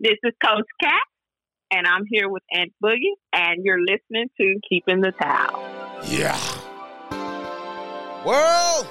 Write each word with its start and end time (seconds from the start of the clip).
This 0.00 0.14
is 0.22 0.32
Coach 0.40 0.64
Cat, 0.80 0.92
and 1.72 1.84
I'm 1.84 2.04
here 2.08 2.28
with 2.28 2.44
Ant 2.54 2.72
Boogie, 2.80 3.16
and 3.32 3.64
you're 3.64 3.80
listening 3.80 4.28
to 4.40 4.60
Keeping 4.68 5.00
the 5.00 5.10
Towel. 5.10 5.60
Yeah. 6.06 6.38
World. 8.24 8.86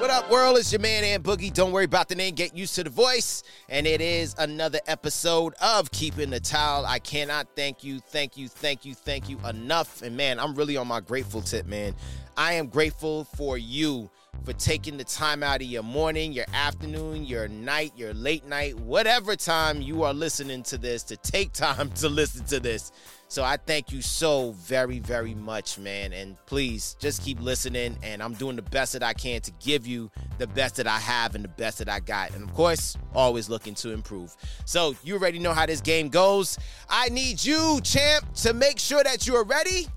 What 0.00 0.10
up, 0.10 0.28
world? 0.28 0.58
It's 0.58 0.72
your 0.72 0.80
man, 0.80 1.04
Ant 1.04 1.22
Boogie. 1.22 1.52
Don't 1.52 1.70
worry 1.70 1.84
about 1.84 2.08
the 2.08 2.16
name. 2.16 2.34
Get 2.34 2.56
used 2.56 2.74
to 2.74 2.82
the 2.82 2.90
voice. 2.90 3.44
And 3.68 3.86
it 3.86 4.00
is 4.00 4.34
another 4.36 4.80
episode 4.88 5.54
of 5.62 5.92
Keeping 5.92 6.30
the 6.30 6.40
Towel. 6.40 6.84
I 6.86 6.98
cannot 6.98 7.46
thank 7.54 7.84
you, 7.84 8.00
thank 8.00 8.36
you, 8.36 8.48
thank 8.48 8.84
you, 8.84 8.94
thank 8.94 9.28
you 9.28 9.38
enough. 9.48 10.02
And 10.02 10.16
man, 10.16 10.40
I'm 10.40 10.56
really 10.56 10.76
on 10.76 10.88
my 10.88 10.98
grateful 10.98 11.40
tip, 11.40 11.66
man. 11.66 11.94
I 12.36 12.54
am 12.54 12.66
grateful 12.66 13.24
for 13.36 13.56
you 13.56 14.10
for 14.44 14.52
taking 14.52 14.96
the 14.96 15.04
time 15.04 15.42
out 15.42 15.60
of 15.60 15.66
your 15.66 15.82
morning, 15.82 16.32
your 16.32 16.46
afternoon, 16.54 17.24
your 17.24 17.48
night, 17.48 17.92
your 17.96 18.14
late 18.14 18.46
night, 18.46 18.78
whatever 18.78 19.34
time 19.34 19.82
you 19.82 20.02
are 20.04 20.14
listening 20.14 20.62
to 20.64 20.78
this, 20.78 21.02
to 21.04 21.16
take 21.16 21.52
time 21.52 21.90
to 21.92 22.08
listen 22.08 22.44
to 22.46 22.60
this. 22.60 22.92
So 23.28 23.42
I 23.42 23.56
thank 23.56 23.90
you 23.90 24.02
so 24.02 24.52
very, 24.52 25.00
very 25.00 25.34
much, 25.34 25.78
man. 25.78 26.12
And 26.12 26.36
please 26.46 26.96
just 27.00 27.22
keep 27.22 27.40
listening. 27.40 27.98
And 28.02 28.22
I'm 28.22 28.34
doing 28.34 28.54
the 28.54 28.62
best 28.62 28.92
that 28.92 29.02
I 29.02 29.14
can 29.14 29.40
to 29.40 29.52
give 29.60 29.84
you 29.84 30.10
the 30.38 30.46
best 30.46 30.76
that 30.76 30.86
I 30.86 30.98
have 30.98 31.34
and 31.34 31.42
the 31.42 31.48
best 31.48 31.78
that 31.78 31.88
I 31.88 31.98
got. 31.98 32.32
And 32.34 32.44
of 32.44 32.54
course, 32.54 32.96
always 33.14 33.48
looking 33.48 33.74
to 33.76 33.90
improve. 33.90 34.36
So 34.64 34.94
you 35.02 35.14
already 35.14 35.40
know 35.40 35.52
how 35.52 35.66
this 35.66 35.80
game 35.80 36.08
goes. 36.08 36.56
I 36.88 37.08
need 37.08 37.44
you, 37.44 37.80
champ, 37.82 38.32
to 38.34 38.52
make 38.52 38.78
sure 38.78 39.02
that 39.02 39.26
you 39.26 39.34
are 39.34 39.44
ready 39.44 39.88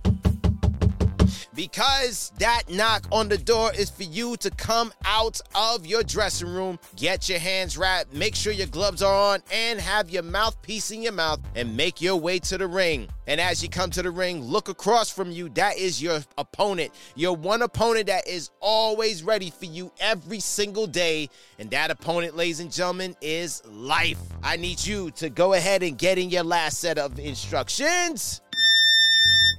because 1.60 2.32
that 2.40 2.64
knock 2.70 3.06
on 3.12 3.28
the 3.28 3.38
door 3.38 3.70
is 3.74 3.90
for 3.90 4.04
you 4.04 4.38
to 4.38 4.50
come 4.52 4.94
out 5.04 5.42
of 5.54 5.86
your 5.86 6.02
dressing 6.04 6.48
room, 6.48 6.80
get 6.96 7.28
your 7.28 7.38
hands 7.38 7.78
wrapped, 7.78 8.14
make 8.14 8.34
sure 8.34 8.54
your 8.54 8.66
gloves 8.68 9.04
are 9.04 9.34
on, 9.34 9.44
and 9.52 9.78
have 9.78 10.10
your 10.10 10.24
mouthpiece 10.24 10.90
in 10.92 11.02
your 11.02 11.12
mouth 11.12 11.42
and 11.56 11.76
make 11.76 12.00
your 12.00 12.16
way 12.16 12.40
to 12.40 12.58
the 12.58 12.66
ring. 12.66 13.10
And 13.28 13.42
as 13.42 13.62
you 13.62 13.68
come 13.68 13.90
to 13.92 14.02
the 14.02 14.10
ring, 14.10 14.42
look 14.42 14.70
across 14.70 15.12
from 15.12 15.32
you. 15.32 15.50
That 15.50 15.78
is 15.78 16.02
your 16.02 16.22
opponent, 16.38 16.94
your 17.16 17.36
one 17.36 17.62
opponent 17.62 18.08
that 18.08 18.26
is 18.26 18.52
always 18.62 19.22
ready 19.22 19.50
for 19.50 19.66
you 19.66 19.92
every 20.00 20.40
single 20.40 20.88
day. 20.88 21.30
And 21.60 21.70
that 21.72 21.92
opponent, 21.92 22.38
ladies 22.38 22.62
and 22.62 22.72
gentlemen, 22.72 23.18
is 23.22 23.62
life. 23.68 24.18
I 24.42 24.56
need 24.56 24.86
you 24.88 25.12
to 25.12 25.30
go 25.30 25.56
ahead 25.56 25.84
and 25.84 25.98
get 25.98 26.18
in 26.18 26.30
your 26.30 26.44
last 26.44 26.80
set 26.80 26.98
of 26.98 27.20
instructions. 27.20 28.40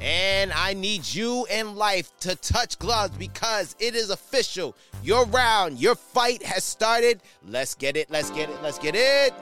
And 0.00 0.50
I 0.54 0.72
need 0.72 1.06
you 1.12 1.46
in 1.50 1.76
life 1.76 2.10
to 2.20 2.34
touch 2.34 2.78
gloves 2.78 3.14
because 3.18 3.76
it 3.78 3.94
is 3.94 4.08
official. 4.08 4.74
Your 5.04 5.26
round, 5.26 5.78
your 5.78 5.94
fight 5.94 6.42
has 6.42 6.64
started. 6.64 7.20
Let's 7.46 7.74
get 7.74 7.98
it, 7.98 8.10
let's 8.10 8.30
get 8.30 8.48
it, 8.48 8.62
let's 8.62 8.78
get 8.78 8.94
it. 8.94 9.34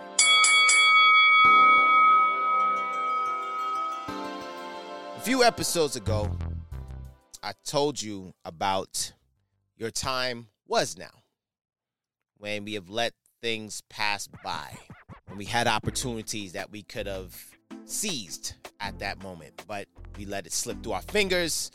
A 5.16 5.20
few 5.20 5.44
episodes 5.44 5.94
ago, 5.94 6.36
I 7.40 7.52
told 7.64 8.02
you 8.02 8.34
about 8.44 9.12
your 9.76 9.92
time 9.92 10.48
was 10.66 10.98
now 10.98 11.22
when 12.38 12.64
we 12.64 12.74
have 12.74 12.88
let 12.88 13.12
things 13.40 13.82
pass 13.88 14.28
by, 14.42 14.76
when 15.26 15.38
we 15.38 15.44
had 15.44 15.68
opportunities 15.68 16.52
that 16.52 16.72
we 16.72 16.82
could 16.82 17.06
have 17.06 17.57
seized 17.88 18.54
at 18.80 18.98
that 18.98 19.22
moment, 19.22 19.62
but 19.66 19.88
we 20.16 20.26
let 20.26 20.46
it 20.46 20.52
slip 20.52 20.82
through 20.82 20.92
our 20.92 21.02
fingers. 21.02 21.70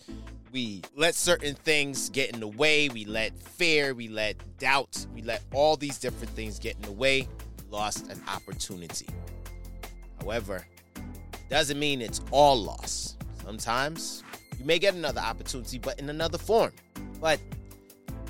We 0.51 0.83
let 0.95 1.15
certain 1.15 1.55
things 1.55 2.09
get 2.09 2.31
in 2.31 2.39
the 2.39 2.47
way. 2.47 2.89
We 2.89 3.05
let 3.05 3.35
fear, 3.41 3.93
we 3.93 4.07
let 4.07 4.35
doubt, 4.59 5.05
we 5.13 5.23
let 5.23 5.41
all 5.53 5.75
these 5.75 5.97
different 5.97 6.29
things 6.33 6.59
get 6.59 6.75
in 6.75 6.83
the 6.83 6.91
way. 6.91 7.27
We 7.57 7.71
lost 7.71 8.09
an 8.11 8.21
opportunity. 8.27 9.07
However, 10.21 10.65
doesn't 11.49 11.79
mean 11.79 12.01
it's 12.01 12.21
all 12.31 12.55
loss. 12.61 13.17
Sometimes 13.43 14.23
you 14.59 14.65
may 14.65 14.79
get 14.79 14.93
another 14.93 15.21
opportunity, 15.21 15.79
but 15.79 15.99
in 15.99 16.09
another 16.09 16.37
form. 16.37 16.71
But 17.19 17.39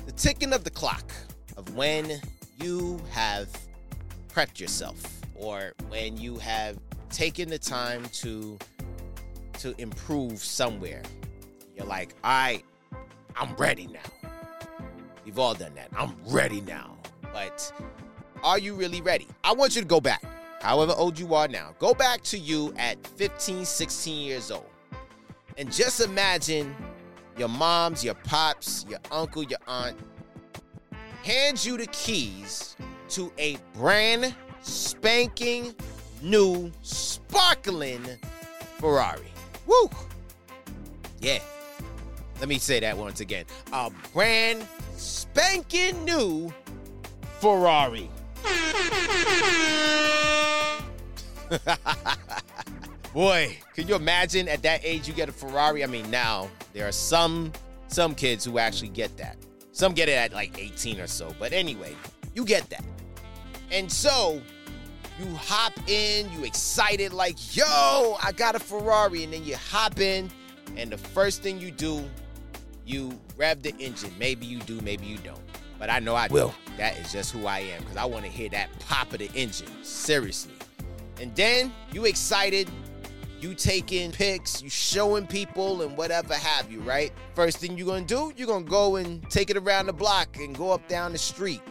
the 0.06 0.12
ticking 0.12 0.52
of 0.52 0.64
the 0.64 0.70
clock 0.70 1.12
of 1.56 1.74
when 1.74 2.20
you 2.58 3.00
have 3.10 3.48
prepped 4.32 4.58
yourself 4.58 5.02
or 5.34 5.72
when 5.88 6.16
you 6.16 6.38
have 6.38 6.78
taken 7.14 7.48
the 7.48 7.58
time 7.58 8.04
to 8.12 8.58
to 9.60 9.74
improve 9.80 10.38
somewhere. 10.38 11.02
You're 11.76 11.86
like, 11.86 12.14
all 12.24 12.30
right, 12.30 12.64
I'm 13.36 13.54
ready 13.56 13.86
now. 13.86 14.30
We've 15.24 15.38
all 15.38 15.54
done 15.54 15.74
that. 15.76 15.88
I'm 15.96 16.14
ready 16.26 16.60
now. 16.60 16.98
But 17.32 17.72
are 18.42 18.58
you 18.58 18.74
really 18.74 19.00
ready? 19.00 19.26
I 19.42 19.52
want 19.52 19.74
you 19.74 19.80
to 19.80 19.88
go 19.88 20.00
back, 20.00 20.22
however 20.60 20.92
old 20.96 21.18
you 21.18 21.34
are 21.34 21.48
now. 21.48 21.74
Go 21.78 21.94
back 21.94 22.22
to 22.24 22.38
you 22.38 22.74
at 22.76 23.04
15, 23.06 23.64
16 23.64 24.26
years 24.26 24.50
old. 24.50 24.66
And 25.56 25.72
just 25.72 26.00
imagine 26.00 26.74
your 27.38 27.48
moms, 27.48 28.04
your 28.04 28.14
pops, 28.14 28.84
your 28.88 29.00
uncle, 29.10 29.44
your 29.44 29.60
aunt 29.66 29.96
hands 31.24 31.64
you 31.64 31.78
the 31.78 31.86
keys 31.86 32.76
to 33.08 33.32
a 33.38 33.56
brand 33.72 34.34
spanking 34.60 35.74
new 36.22 36.70
sparkling 37.34 38.04
Ferrari. 38.78 39.26
Woo! 39.66 39.90
Yeah. 41.20 41.40
Let 42.38 42.48
me 42.48 42.58
say 42.58 42.78
that 42.80 42.96
once 42.96 43.20
again. 43.20 43.44
A 43.72 43.90
brand 44.12 44.64
spanking 44.96 46.04
new 46.04 46.52
Ferrari. 47.40 48.08
Boy, 53.12 53.56
can 53.74 53.88
you 53.88 53.96
imagine 53.96 54.48
at 54.48 54.62
that 54.62 54.84
age 54.84 55.08
you 55.08 55.14
get 55.14 55.28
a 55.28 55.32
Ferrari? 55.32 55.82
I 55.82 55.88
mean, 55.88 56.08
now 56.10 56.48
there 56.72 56.86
are 56.86 56.92
some 56.92 57.50
some 57.88 58.14
kids 58.14 58.44
who 58.44 58.60
actually 58.60 58.90
get 58.90 59.16
that. 59.16 59.36
Some 59.72 59.92
get 59.92 60.08
it 60.08 60.12
at 60.12 60.32
like 60.32 60.56
18 60.56 61.00
or 61.00 61.08
so. 61.08 61.34
But 61.40 61.52
anyway, 61.52 61.96
you 62.34 62.44
get 62.44 62.70
that. 62.70 62.84
And 63.72 63.90
so 63.90 64.40
you 65.18 65.34
hop 65.36 65.72
in, 65.88 66.30
you 66.32 66.44
excited 66.44 67.12
like, 67.12 67.56
yo, 67.56 68.16
I 68.22 68.32
got 68.32 68.54
a 68.54 68.58
Ferrari. 68.58 69.24
And 69.24 69.32
then 69.32 69.44
you 69.44 69.56
hop 69.56 70.00
in, 70.00 70.30
and 70.76 70.90
the 70.90 70.98
first 70.98 71.42
thing 71.42 71.58
you 71.58 71.70
do, 71.70 72.04
you 72.86 73.18
rev 73.36 73.62
the 73.62 73.74
engine. 73.78 74.12
Maybe 74.18 74.46
you 74.46 74.58
do, 74.60 74.80
maybe 74.80 75.06
you 75.06 75.18
don't. 75.18 75.40
But 75.78 75.90
I 75.90 75.98
know 75.98 76.14
I 76.14 76.28
will. 76.28 76.54
That 76.76 76.98
is 76.98 77.12
just 77.12 77.32
who 77.32 77.46
I 77.46 77.60
am 77.60 77.82
because 77.82 77.96
I 77.96 78.04
want 78.04 78.24
to 78.24 78.30
hear 78.30 78.48
that 78.50 78.68
pop 78.80 79.12
of 79.12 79.18
the 79.18 79.30
engine. 79.34 79.68
Seriously. 79.82 80.54
And 81.20 81.34
then 81.36 81.72
you 81.92 82.04
excited, 82.04 82.68
you 83.40 83.54
taking 83.54 84.10
pics, 84.10 84.62
you 84.62 84.70
showing 84.70 85.26
people 85.26 85.82
and 85.82 85.96
whatever 85.96 86.34
have 86.34 86.70
you, 86.70 86.80
right? 86.80 87.12
First 87.34 87.58
thing 87.58 87.76
you're 87.78 87.86
gonna 87.86 88.04
do, 88.04 88.32
you're 88.36 88.46
gonna 88.46 88.64
go 88.64 88.96
and 88.96 89.28
take 89.30 89.50
it 89.50 89.56
around 89.56 89.86
the 89.86 89.92
block 89.92 90.36
and 90.36 90.56
go 90.56 90.70
up 90.72 90.86
down 90.88 91.12
the 91.12 91.18
street. 91.18 91.62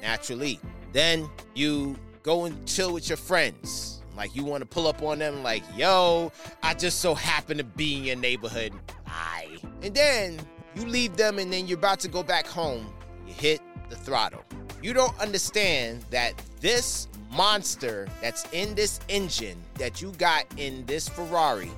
Naturally. 0.00 0.60
Then 0.92 1.28
you 1.54 1.96
go 2.22 2.44
and 2.44 2.66
chill 2.66 2.92
with 2.92 3.08
your 3.08 3.16
friends. 3.16 4.02
Like 4.16 4.34
you 4.34 4.44
want 4.44 4.62
to 4.62 4.66
pull 4.66 4.86
up 4.86 5.02
on 5.02 5.20
them, 5.20 5.42
like, 5.42 5.62
yo, 5.76 6.32
I 6.62 6.74
just 6.74 7.00
so 7.00 7.14
happen 7.14 7.56
to 7.58 7.64
be 7.64 7.96
in 7.96 8.04
your 8.04 8.16
neighborhood. 8.16 8.72
Bye. 9.06 9.56
And 9.82 9.94
then 9.94 10.40
you 10.74 10.84
leave 10.86 11.16
them 11.16 11.38
and 11.38 11.52
then 11.52 11.68
you're 11.68 11.78
about 11.78 12.00
to 12.00 12.08
go 12.08 12.22
back 12.22 12.46
home. 12.46 12.92
You 13.26 13.32
hit 13.32 13.60
the 13.88 13.96
throttle. 13.96 14.42
You 14.82 14.92
don't 14.92 15.18
understand 15.20 16.02
that 16.10 16.34
this 16.60 17.08
monster 17.30 18.08
that's 18.20 18.44
in 18.52 18.74
this 18.74 19.00
engine 19.08 19.58
that 19.74 20.00
you 20.02 20.12
got 20.18 20.46
in 20.56 20.84
this 20.86 21.08
Ferrari, 21.08 21.70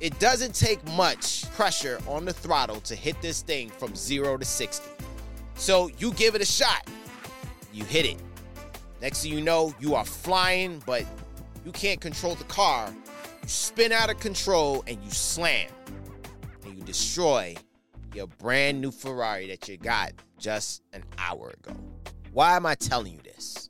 it 0.00 0.18
doesn't 0.18 0.54
take 0.54 0.84
much 0.92 1.50
pressure 1.52 2.00
on 2.08 2.24
the 2.24 2.32
throttle 2.32 2.80
to 2.80 2.94
hit 2.94 3.20
this 3.22 3.42
thing 3.42 3.70
from 3.70 3.94
zero 3.94 4.36
to 4.36 4.44
60. 4.44 4.88
So 5.54 5.88
you 5.98 6.12
give 6.14 6.34
it 6.34 6.42
a 6.42 6.46
shot. 6.46 6.88
You 7.72 7.84
hit 7.84 8.06
it. 8.06 8.16
Next 9.04 9.22
thing 9.22 9.32
you 9.34 9.42
know, 9.42 9.74
you 9.80 9.94
are 9.94 10.04
flying, 10.06 10.82
but 10.86 11.04
you 11.62 11.72
can't 11.72 12.00
control 12.00 12.36
the 12.36 12.44
car. 12.44 12.90
You 13.42 13.48
spin 13.48 13.92
out 13.92 14.08
of 14.08 14.18
control 14.18 14.82
and 14.86 14.96
you 15.04 15.10
slam. 15.10 15.68
And 16.64 16.74
you 16.74 16.82
destroy 16.82 17.54
your 18.14 18.28
brand 18.28 18.80
new 18.80 18.90
Ferrari 18.90 19.46
that 19.48 19.68
you 19.68 19.76
got 19.76 20.12
just 20.38 20.82
an 20.94 21.04
hour 21.18 21.50
ago. 21.50 21.78
Why 22.32 22.56
am 22.56 22.64
I 22.64 22.76
telling 22.76 23.12
you 23.12 23.20
this? 23.22 23.68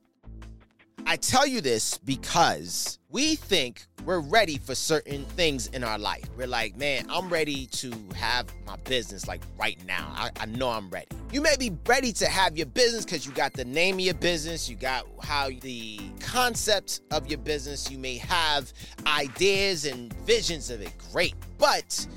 I 1.05 1.17
tell 1.17 1.49
you 1.49 1.61
this 1.61 1.99
because 1.99 3.01
we 3.15 3.37
think 3.37 3.87
we're 4.05 4.19
ready 4.19 4.59
for 4.59 4.75
certain 4.75 5.25
things 5.25 5.69
in 5.69 5.85
our 5.85 6.01
life. 6.01 6.25
We're 6.37 6.49
like, 6.49 6.77
man, 6.77 7.07
I'm 7.09 7.29
ready 7.29 7.67
to 7.67 7.93
have 8.17 8.47
my 8.67 8.75
business 8.79 9.29
like 9.29 9.41
right 9.57 9.79
now. 9.87 10.13
I, 10.17 10.31
I 10.41 10.47
know 10.47 10.69
I'm 10.69 10.91
ready. 10.91 11.07
You 11.31 11.41
may 11.41 11.55
be 11.57 11.71
ready 11.87 12.13
to 12.15 12.27
have 12.27 12.57
your 12.57 12.67
business 12.67 13.05
because 13.05 13.25
you 13.25 13.31
got 13.31 13.53
the 13.53 13.67
name 13.67 13.95
of 13.95 14.01
your 14.01 14.15
business, 14.15 14.69
you 14.69 14.75
got 14.75 15.07
how 15.23 15.49
the 15.61 16.01
concept 16.19 17.03
of 17.13 17.29
your 17.29 17.39
business, 17.39 17.89
you 17.89 17.99
may 17.99 18.17
have 18.17 18.73
ideas 19.07 19.87
and 19.87 20.13
visions 20.27 20.69
of 20.69 20.81
it. 20.81 20.93
Great. 21.13 21.37
But 21.57 22.09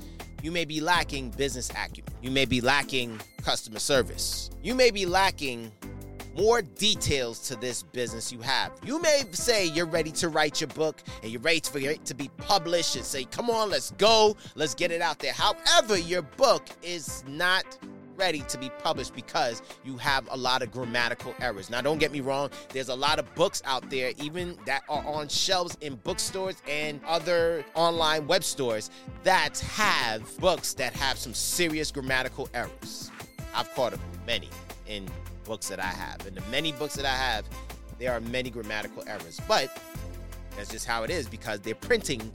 you 0.42 0.50
may 0.50 0.64
be 0.64 0.80
lacking 0.80 1.30
business 1.30 1.70
acumen. 1.70 2.12
You 2.22 2.32
may 2.32 2.44
be 2.44 2.60
lacking 2.60 3.20
customer 3.44 3.78
service. 3.78 4.50
You 4.64 4.74
may 4.74 4.90
be 4.90 5.06
lacking 5.06 5.70
more 6.38 6.62
details 6.62 7.40
to 7.48 7.56
this 7.56 7.82
business 7.82 8.32
you 8.32 8.40
have. 8.40 8.70
You 8.84 9.02
may 9.02 9.24
say 9.32 9.66
you're 9.66 9.86
ready 9.86 10.12
to 10.12 10.28
write 10.28 10.60
your 10.60 10.68
book 10.68 11.02
and 11.22 11.32
you're 11.32 11.40
ready 11.40 11.60
for 11.60 11.78
it 11.78 12.04
to 12.04 12.14
be 12.14 12.30
published 12.38 12.94
and 12.94 13.04
say, 13.04 13.24
come 13.24 13.50
on, 13.50 13.70
let's 13.70 13.90
go, 13.92 14.36
let's 14.54 14.72
get 14.72 14.92
it 14.92 15.02
out 15.02 15.18
there. 15.18 15.32
However, 15.32 15.98
your 15.98 16.22
book 16.22 16.64
is 16.80 17.24
not 17.26 17.64
ready 18.16 18.40
to 18.48 18.58
be 18.58 18.70
published 18.82 19.16
because 19.16 19.62
you 19.84 19.96
have 19.96 20.28
a 20.30 20.36
lot 20.36 20.62
of 20.62 20.70
grammatical 20.70 21.34
errors. 21.40 21.70
Now, 21.70 21.80
don't 21.80 21.98
get 21.98 22.12
me 22.12 22.20
wrong, 22.20 22.50
there's 22.70 22.88
a 22.88 22.94
lot 22.94 23.18
of 23.18 23.34
books 23.34 23.60
out 23.64 23.90
there, 23.90 24.12
even 24.22 24.56
that 24.64 24.84
are 24.88 25.04
on 25.06 25.28
shelves 25.28 25.76
in 25.80 25.96
bookstores 25.96 26.62
and 26.68 27.00
other 27.04 27.64
online 27.74 28.28
web 28.28 28.44
stores, 28.44 28.90
that 29.24 29.58
have 29.58 30.38
books 30.38 30.72
that 30.74 30.92
have 30.94 31.18
some 31.18 31.34
serious 31.34 31.90
grammatical 31.90 32.48
errors. 32.54 33.10
I've 33.54 33.72
caught 33.74 33.94
many 34.24 34.50
in 34.86 35.06
books 35.48 35.66
that 35.68 35.80
I 35.80 35.86
have. 35.86 36.24
And 36.26 36.36
the 36.36 36.42
many 36.50 36.70
books 36.72 36.94
that 36.94 37.06
I 37.06 37.16
have, 37.16 37.44
there 37.98 38.12
are 38.12 38.20
many 38.20 38.50
grammatical 38.50 39.02
errors. 39.08 39.40
But 39.48 39.76
that's 40.56 40.70
just 40.70 40.86
how 40.86 41.02
it 41.02 41.10
is 41.10 41.26
because 41.26 41.58
they're 41.60 41.74
printing 41.74 42.30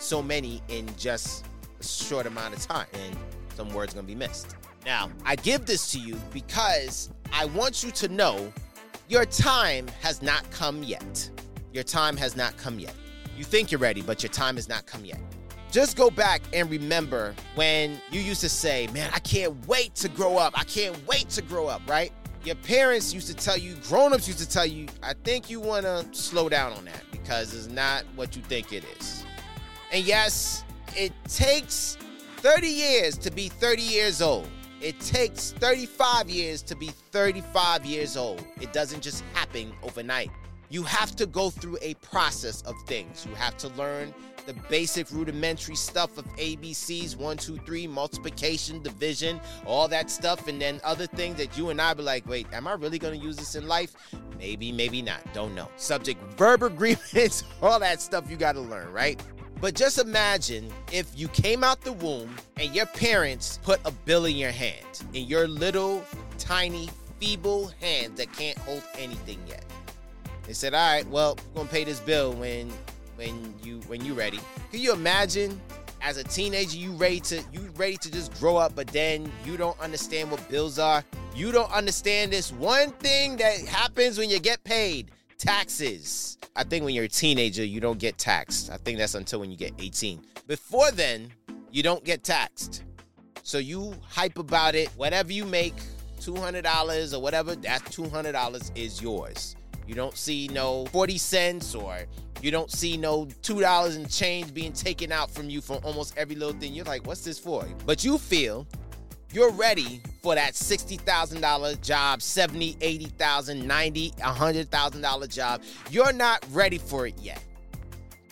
so 0.00 0.20
many 0.20 0.60
in 0.68 0.86
just 0.98 1.46
a 1.80 1.84
short 1.84 2.26
amount 2.26 2.54
of 2.54 2.60
time. 2.60 2.88
And 2.92 3.16
some 3.54 3.72
words 3.72 3.94
gonna 3.94 4.06
be 4.06 4.16
missed. 4.16 4.56
Now, 4.84 5.10
I 5.24 5.36
give 5.36 5.64
this 5.64 5.90
to 5.92 5.98
you 5.98 6.16
because 6.32 7.08
I 7.32 7.46
want 7.46 7.82
you 7.82 7.90
to 7.92 8.08
know 8.08 8.52
your 9.08 9.24
time 9.24 9.86
has 10.00 10.20
not 10.20 10.48
come 10.50 10.82
yet. 10.82 11.30
Your 11.72 11.84
time 11.84 12.16
has 12.16 12.36
not 12.36 12.56
come 12.56 12.78
yet. 12.78 12.94
You 13.36 13.44
think 13.44 13.70
you're 13.70 13.78
ready, 13.78 14.02
but 14.02 14.22
your 14.22 14.30
time 14.30 14.56
has 14.56 14.68
not 14.68 14.86
come 14.86 15.04
yet. 15.04 15.20
Just 15.70 15.96
go 15.96 16.10
back 16.10 16.42
and 16.52 16.70
remember 16.70 17.34
when 17.54 18.00
you 18.10 18.20
used 18.20 18.40
to 18.40 18.48
say, 18.48 18.88
Man, 18.92 19.10
I 19.14 19.18
can't 19.20 19.66
wait 19.66 19.94
to 19.96 20.08
grow 20.08 20.38
up. 20.38 20.58
I 20.58 20.64
can't 20.64 20.96
wait 21.06 21.28
to 21.30 21.42
grow 21.42 21.66
up, 21.66 21.82
right? 21.88 22.12
Your 22.46 22.54
parents 22.54 23.12
used 23.12 23.26
to 23.26 23.34
tell 23.34 23.58
you, 23.58 23.74
grown 23.88 24.12
ups 24.12 24.28
used 24.28 24.38
to 24.38 24.48
tell 24.48 24.64
you, 24.64 24.86
I 25.02 25.14
think 25.24 25.50
you 25.50 25.58
want 25.58 25.84
to 25.84 26.06
slow 26.12 26.48
down 26.48 26.72
on 26.74 26.84
that 26.84 27.02
because 27.10 27.52
it's 27.52 27.66
not 27.66 28.04
what 28.14 28.36
you 28.36 28.42
think 28.42 28.72
it 28.72 28.84
is. 29.00 29.24
And 29.90 30.04
yes, 30.04 30.62
it 30.94 31.12
takes 31.24 31.98
30 32.36 32.68
years 32.68 33.18
to 33.18 33.32
be 33.32 33.48
30 33.48 33.82
years 33.82 34.22
old. 34.22 34.48
It 34.80 35.00
takes 35.00 35.50
35 35.58 36.30
years 36.30 36.62
to 36.62 36.76
be 36.76 36.86
35 37.10 37.84
years 37.84 38.16
old. 38.16 38.44
It 38.60 38.72
doesn't 38.72 39.00
just 39.00 39.24
happen 39.34 39.72
overnight. 39.82 40.30
You 40.68 40.82
have 40.82 41.14
to 41.16 41.26
go 41.26 41.50
through 41.50 41.78
a 41.80 41.94
process 41.94 42.62
of 42.62 42.74
things. 42.86 43.24
You 43.28 43.34
have 43.34 43.56
to 43.58 43.68
learn 43.70 44.12
the 44.46 44.54
basic 44.68 45.10
rudimentary 45.10 45.74
stuff 45.74 46.16
of 46.18 46.24
ABCs, 46.36 47.16
one, 47.16 47.36
two, 47.36 47.58
three, 47.58 47.86
multiplication, 47.86 48.82
division, 48.82 49.40
all 49.64 49.88
that 49.88 50.10
stuff, 50.10 50.48
and 50.48 50.60
then 50.60 50.80
other 50.84 51.06
things 51.06 51.36
that 51.36 51.58
you 51.58 51.70
and 51.70 51.80
I 51.80 51.94
be 51.94 52.02
like, 52.02 52.28
wait, 52.28 52.46
am 52.52 52.66
I 52.66 52.74
really 52.74 52.98
gonna 52.98 53.16
use 53.16 53.36
this 53.36 53.56
in 53.56 53.66
life? 53.66 53.94
Maybe, 54.38 54.70
maybe 54.72 55.02
not. 55.02 55.20
Don't 55.34 55.54
know. 55.54 55.68
Subject 55.76 56.22
verb 56.38 56.62
agreements, 56.62 57.44
all 57.62 57.80
that 57.80 58.00
stuff 58.00 58.30
you 58.30 58.36
gotta 58.36 58.60
learn, 58.60 58.92
right? 58.92 59.20
But 59.60 59.74
just 59.74 59.98
imagine 59.98 60.70
if 60.92 61.10
you 61.18 61.28
came 61.28 61.64
out 61.64 61.80
the 61.80 61.92
womb 61.94 62.34
and 62.56 62.74
your 62.74 62.86
parents 62.86 63.58
put 63.62 63.80
a 63.84 63.90
bill 63.90 64.26
in 64.26 64.36
your 64.36 64.50
hand, 64.50 65.02
in 65.14 65.26
your 65.26 65.48
little, 65.48 66.04
tiny, 66.38 66.90
feeble 67.18 67.68
hand 67.80 68.16
that 68.18 68.30
can't 68.32 68.58
hold 68.58 68.82
anything 68.98 69.40
yet. 69.48 69.64
They 70.46 70.52
said, 70.52 70.74
"All 70.74 70.92
right, 70.92 71.06
well, 71.08 71.36
we're 71.48 71.60
gonna 71.60 71.68
pay 71.68 71.84
this 71.84 72.00
bill 72.00 72.32
when, 72.32 72.70
when 73.16 73.54
you, 73.62 73.80
when 73.88 74.04
you 74.04 74.14
ready." 74.14 74.40
Can 74.70 74.80
you 74.80 74.92
imagine, 74.92 75.60
as 76.02 76.16
a 76.16 76.24
teenager, 76.24 76.76
you 76.76 76.92
ready 76.92 77.20
to, 77.20 77.42
you 77.52 77.70
ready 77.76 77.96
to 77.96 78.10
just 78.10 78.32
grow 78.38 78.56
up, 78.56 78.74
but 78.74 78.86
then 78.88 79.30
you 79.44 79.56
don't 79.56 79.78
understand 79.80 80.30
what 80.30 80.46
bills 80.48 80.78
are. 80.78 81.04
You 81.34 81.52
don't 81.52 81.70
understand 81.72 82.32
this 82.32 82.52
one 82.52 82.90
thing 82.92 83.36
that 83.38 83.58
happens 83.66 84.18
when 84.18 84.30
you 84.30 84.38
get 84.38 84.62
paid: 84.64 85.10
taxes. 85.38 86.38
I 86.54 86.64
think 86.64 86.84
when 86.84 86.94
you're 86.94 87.04
a 87.04 87.08
teenager, 87.08 87.64
you 87.64 87.80
don't 87.80 87.98
get 87.98 88.16
taxed. 88.16 88.70
I 88.70 88.78
think 88.78 88.98
that's 88.98 89.14
until 89.14 89.40
when 89.40 89.50
you 89.50 89.56
get 89.56 89.72
18. 89.78 90.22
Before 90.46 90.90
then, 90.90 91.30
you 91.70 91.82
don't 91.82 92.04
get 92.04 92.22
taxed. 92.22 92.84
So 93.42 93.58
you 93.58 93.94
hype 94.08 94.38
about 94.38 94.74
it. 94.74 94.88
Whatever 94.96 95.32
you 95.32 95.44
make, 95.44 95.74
$200 96.20 97.12
or 97.12 97.20
whatever, 97.20 97.54
that 97.56 97.84
$200 97.84 98.70
is 98.74 99.02
yours. 99.02 99.55
You 99.86 99.94
don't 99.94 100.16
see 100.16 100.48
no 100.48 100.86
40 100.86 101.18
cents 101.18 101.74
or 101.74 101.98
you 102.42 102.50
don't 102.50 102.70
see 102.70 102.96
no 102.96 103.26
$2 103.26 103.96
in 103.96 104.06
change 104.08 104.52
being 104.52 104.72
taken 104.72 105.12
out 105.12 105.30
from 105.30 105.48
you 105.48 105.60
for 105.60 105.76
almost 105.78 106.16
every 106.16 106.36
little 106.36 106.58
thing. 106.58 106.74
You're 106.74 106.84
like, 106.84 107.06
what's 107.06 107.24
this 107.24 107.38
for? 107.38 107.66
But 107.86 108.04
you 108.04 108.18
feel 108.18 108.66
you're 109.32 109.52
ready 109.52 110.00
for 110.22 110.34
that 110.34 110.54
$60,000 110.54 111.80
job, 111.82 112.22
70, 112.22 112.76
80,000, 112.80 113.66
90, 113.66 114.10
$100,000 114.10 115.28
job. 115.34 115.62
You're 115.90 116.12
not 116.12 116.44
ready 116.52 116.78
for 116.78 117.06
it 117.06 117.14
yet. 117.20 117.42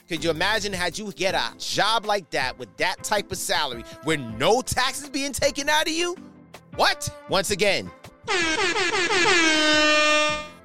Could 0.08 0.22
you 0.22 0.30
imagine 0.30 0.72
had 0.72 0.98
you 0.98 1.10
get 1.12 1.34
a 1.34 1.56
job 1.58 2.04
like 2.04 2.28
that 2.30 2.58
with 2.58 2.74
that 2.76 3.02
type 3.02 3.32
of 3.32 3.38
salary 3.38 3.84
where 4.04 4.18
no 4.18 4.60
taxes 4.60 5.08
being 5.08 5.32
taken 5.32 5.68
out 5.68 5.86
of 5.86 5.92
you? 5.92 6.14
What? 6.76 7.08
Once 7.28 7.50
again, 7.50 7.90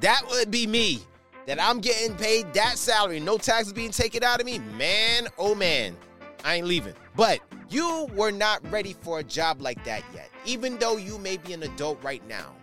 that 0.01 0.23
would 0.29 0.51
be 0.51 0.67
me. 0.67 1.01
That 1.45 1.61
I'm 1.61 1.79
getting 1.79 2.15
paid 2.15 2.53
that 2.53 2.77
salary, 2.77 3.19
no 3.19 3.37
taxes 3.37 3.73
being 3.73 3.91
taken 3.91 4.23
out 4.23 4.39
of 4.39 4.45
me. 4.45 4.59
Man, 4.77 5.27
oh 5.39 5.55
man, 5.55 5.97
I 6.45 6.55
ain't 6.55 6.67
leaving. 6.67 6.93
But 7.15 7.39
you 7.69 8.07
were 8.13 8.31
not 8.31 8.61
ready 8.71 8.93
for 8.93 9.19
a 9.19 9.23
job 9.23 9.61
like 9.61 9.83
that 9.85 10.03
yet. 10.13 10.29
Even 10.45 10.77
though 10.77 10.97
you 10.97 11.17
may 11.17 11.37
be 11.37 11.53
an 11.53 11.63
adult 11.63 12.03
right 12.03 12.25
now, 12.27 12.53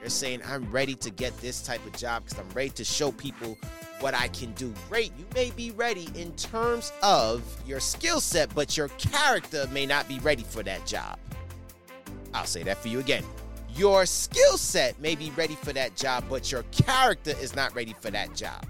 you're 0.00 0.10
saying, 0.10 0.42
I'm 0.46 0.70
ready 0.70 0.94
to 0.96 1.10
get 1.10 1.34
this 1.38 1.62
type 1.62 1.84
of 1.86 1.92
job 1.96 2.24
because 2.24 2.38
I'm 2.38 2.50
ready 2.50 2.70
to 2.70 2.84
show 2.84 3.10
people 3.10 3.56
what 4.00 4.12
I 4.12 4.28
can 4.28 4.52
do. 4.52 4.74
Great, 4.90 5.12
you 5.18 5.24
may 5.34 5.50
be 5.50 5.70
ready 5.70 6.08
in 6.14 6.30
terms 6.36 6.92
of 7.02 7.42
your 7.66 7.80
skill 7.80 8.20
set, 8.20 8.54
but 8.54 8.76
your 8.76 8.88
character 8.88 9.66
may 9.72 9.86
not 9.86 10.06
be 10.06 10.18
ready 10.18 10.42
for 10.42 10.62
that 10.62 10.86
job. 10.86 11.18
I'll 12.34 12.44
say 12.44 12.62
that 12.64 12.76
for 12.78 12.88
you 12.88 12.98
again. 12.98 13.24
Your 13.76 14.06
skill 14.06 14.56
set 14.56 15.00
may 15.00 15.16
be 15.16 15.30
ready 15.30 15.56
for 15.56 15.72
that 15.72 15.96
job, 15.96 16.24
but 16.30 16.52
your 16.52 16.62
character 16.70 17.34
is 17.40 17.56
not 17.56 17.74
ready 17.74 17.94
for 18.00 18.10
that 18.10 18.34
job. 18.34 18.64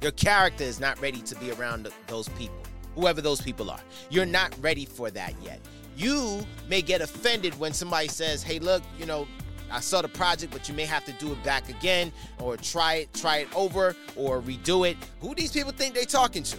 Your 0.00 0.12
character 0.12 0.62
is 0.64 0.78
not 0.78 1.00
ready 1.00 1.20
to 1.22 1.34
be 1.36 1.50
around 1.50 1.88
those 2.06 2.28
people 2.30 2.62
whoever 2.94 3.20
those 3.20 3.40
people 3.40 3.70
are. 3.70 3.80
You're 4.10 4.26
not 4.26 4.54
ready 4.60 4.84
for 4.84 5.10
that 5.10 5.34
yet. 5.42 5.60
You 5.96 6.46
may 6.68 6.82
get 6.82 7.00
offended 7.00 7.58
when 7.58 7.72
somebody 7.72 8.08
says, 8.08 8.42
"Hey, 8.42 8.58
look, 8.58 8.82
you 8.98 9.06
know, 9.06 9.26
I 9.70 9.80
saw 9.80 10.02
the 10.02 10.08
project, 10.08 10.52
but 10.52 10.68
you 10.68 10.74
may 10.74 10.84
have 10.84 11.04
to 11.06 11.12
do 11.12 11.32
it 11.32 11.42
back 11.42 11.68
again, 11.68 12.12
or 12.38 12.56
try 12.56 12.94
it, 12.94 13.14
try 13.14 13.38
it 13.38 13.48
over, 13.54 13.96
or 14.16 14.40
redo 14.40 14.88
it." 14.88 14.96
Who 15.20 15.34
these 15.34 15.52
people 15.52 15.72
think 15.72 15.94
they're 15.94 16.04
talking 16.04 16.42
to? 16.44 16.56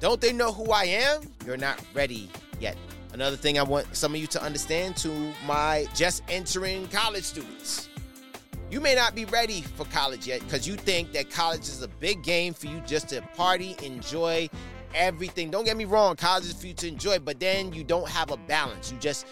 Don't 0.00 0.20
they 0.20 0.32
know 0.32 0.52
who 0.52 0.70
I 0.70 0.84
am? 0.84 1.22
You're 1.44 1.56
not 1.56 1.80
ready 1.92 2.30
yet. 2.60 2.76
Another 3.12 3.36
thing 3.36 3.58
I 3.58 3.62
want 3.62 3.94
some 3.96 4.14
of 4.14 4.20
you 4.20 4.26
to 4.28 4.42
understand 4.42 4.96
to 4.98 5.32
my 5.46 5.86
just 5.94 6.22
entering 6.28 6.86
college 6.88 7.24
students. 7.24 7.88
You 8.70 8.80
may 8.80 8.94
not 8.94 9.14
be 9.14 9.24
ready 9.24 9.62
for 9.62 9.86
college 9.86 10.26
yet 10.26 10.40
because 10.40 10.68
you 10.68 10.76
think 10.76 11.12
that 11.12 11.30
college 11.30 11.62
is 11.62 11.82
a 11.82 11.88
big 11.88 12.22
game 12.22 12.52
for 12.52 12.66
you 12.66 12.80
just 12.86 13.08
to 13.08 13.22
party, 13.34 13.74
enjoy, 13.82 14.50
everything. 14.94 15.50
Don't 15.50 15.64
get 15.64 15.76
me 15.76 15.86
wrong, 15.86 16.16
college 16.16 16.44
is 16.44 16.52
for 16.52 16.66
you 16.66 16.74
to 16.74 16.88
enjoy, 16.88 17.18
but 17.18 17.40
then 17.40 17.72
you 17.72 17.82
don't 17.82 18.08
have 18.08 18.30
a 18.30 18.36
balance. 18.36 18.92
You 18.92 18.98
just 18.98 19.26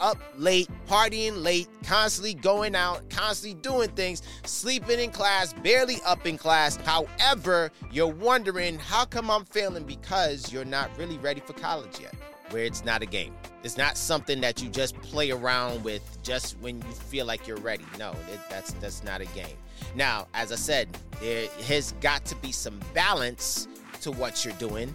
up 0.00 0.18
late, 0.36 0.68
partying 0.86 1.42
late, 1.42 1.68
constantly 1.84 2.34
going 2.34 2.74
out, 2.74 3.08
constantly 3.10 3.60
doing 3.62 3.88
things, 3.90 4.22
sleeping 4.44 5.00
in 5.00 5.10
class, 5.10 5.52
barely 5.52 5.98
up 6.04 6.26
in 6.26 6.36
class. 6.36 6.76
However, 6.76 7.70
you're 7.90 8.06
wondering, 8.08 8.78
how 8.78 9.04
come 9.04 9.30
I'm 9.30 9.44
failing? 9.44 9.84
Because 9.84 10.52
you're 10.52 10.64
not 10.64 10.90
really 10.98 11.18
ready 11.18 11.40
for 11.40 11.52
college 11.54 12.00
yet, 12.00 12.14
where 12.54 12.62
it's 12.62 12.84
not 12.84 13.02
a 13.02 13.06
game. 13.06 13.34
It's 13.64 13.76
not 13.76 13.96
something 13.96 14.40
that 14.40 14.62
you 14.62 14.68
just 14.68 14.94
play 15.02 15.32
around 15.32 15.82
with 15.82 16.22
just 16.22 16.56
when 16.60 16.76
you 16.76 16.92
feel 16.92 17.26
like 17.26 17.48
you're 17.48 17.56
ready. 17.56 17.84
No, 17.98 18.12
it, 18.32 18.38
that's 18.48 18.74
that's 18.74 19.02
not 19.02 19.20
a 19.20 19.24
game. 19.26 19.56
Now, 19.96 20.28
as 20.34 20.52
I 20.52 20.54
said, 20.54 20.88
there 21.20 21.48
has 21.66 21.94
got 22.00 22.24
to 22.26 22.36
be 22.36 22.52
some 22.52 22.78
balance 22.94 23.66
to 24.02 24.12
what 24.12 24.44
you're 24.44 24.54
doing. 24.54 24.94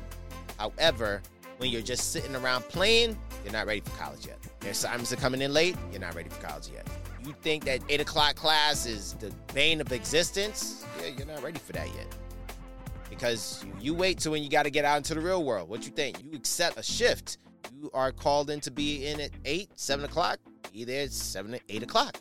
However, 0.57 1.21
when 1.57 1.69
you're 1.69 1.81
just 1.81 2.13
sitting 2.13 2.33
around 2.33 2.61
playing, 2.69 3.17
you're 3.43 3.51
not 3.51 3.67
ready 3.67 3.81
for 3.81 3.91
college 3.97 4.25
yet. 4.25 4.37
Your 4.61 4.71
assignments 4.71 5.11
are 5.11 5.17
coming 5.17 5.41
in 5.41 5.51
late, 5.51 5.75
you're 5.91 5.99
not 5.99 6.15
ready 6.15 6.29
for 6.29 6.41
college 6.41 6.69
yet. 6.73 6.87
You 7.25 7.35
think 7.41 7.65
that 7.65 7.81
8 7.89 7.99
o'clock 7.99 8.35
class 8.35 8.85
is 8.85 9.15
the 9.15 9.33
bane 9.53 9.81
of 9.81 9.91
existence? 9.91 10.85
Yeah, 11.01 11.11
you're 11.17 11.27
not 11.27 11.43
ready 11.43 11.59
for 11.59 11.73
that 11.73 11.87
yet. 11.93 12.07
Because 13.09 13.65
you, 13.81 13.93
wait 13.93 14.19
till 14.19 14.31
when 14.31 14.43
you 14.43 14.49
got 14.49 14.63
to 14.63 14.69
get 14.69 14.85
out 14.85 14.97
into 14.97 15.13
the 15.13 15.19
real 15.19 15.43
world. 15.43 15.67
What 15.67 15.85
you 15.85 15.91
think? 15.91 16.23
You 16.23 16.37
accept 16.37 16.79
a 16.79 16.83
shift. 16.83 17.37
You 17.73 17.89
are 17.93 18.11
called 18.11 18.49
in 18.49 18.59
to 18.61 18.71
be 18.71 19.07
in 19.07 19.19
at 19.19 19.31
8, 19.45 19.69
7 19.75 20.05
o'clock, 20.05 20.39
be 20.71 20.83
there 20.83 21.03
at 21.03 21.11
7 21.11 21.59
8 21.67 21.83
o'clock. 21.83 22.17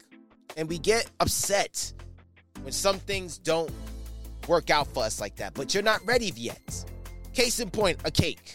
And 0.57 0.69
we 0.69 0.79
get 0.79 1.11
upset 1.21 1.93
when 2.63 2.73
some 2.73 2.99
things 2.99 3.39
don't 3.39 3.71
work 4.47 4.71
out 4.71 4.89
for 4.89 5.05
us 5.05 5.21
like 5.21 5.37
that, 5.37 5.55
but 5.55 5.75
you're 5.75 5.83
not 5.83 6.05
ready 6.07 6.33
yet. 6.37 6.85
Case 7.33 7.61
in 7.61 7.71
point, 7.71 7.99
a 8.05 8.11
cake. 8.11 8.55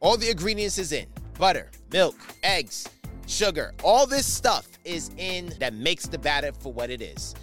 All 0.00 0.16
the 0.16 0.30
ingredients 0.30 0.78
is 0.78 0.92
in 0.92 1.06
butter, 1.38 1.70
milk, 1.90 2.16
eggs, 2.42 2.86
sugar, 3.26 3.72
all 3.82 4.06
this 4.06 4.30
stuff. 4.30 4.68
is 4.84 5.10
in 5.16 5.50
that 5.58 5.72
makes 5.72 6.06
the 6.06 6.18
batter 6.18 6.52
for 6.52 6.72
what 6.72 6.90
it 6.90 7.00
is. 7.00 7.34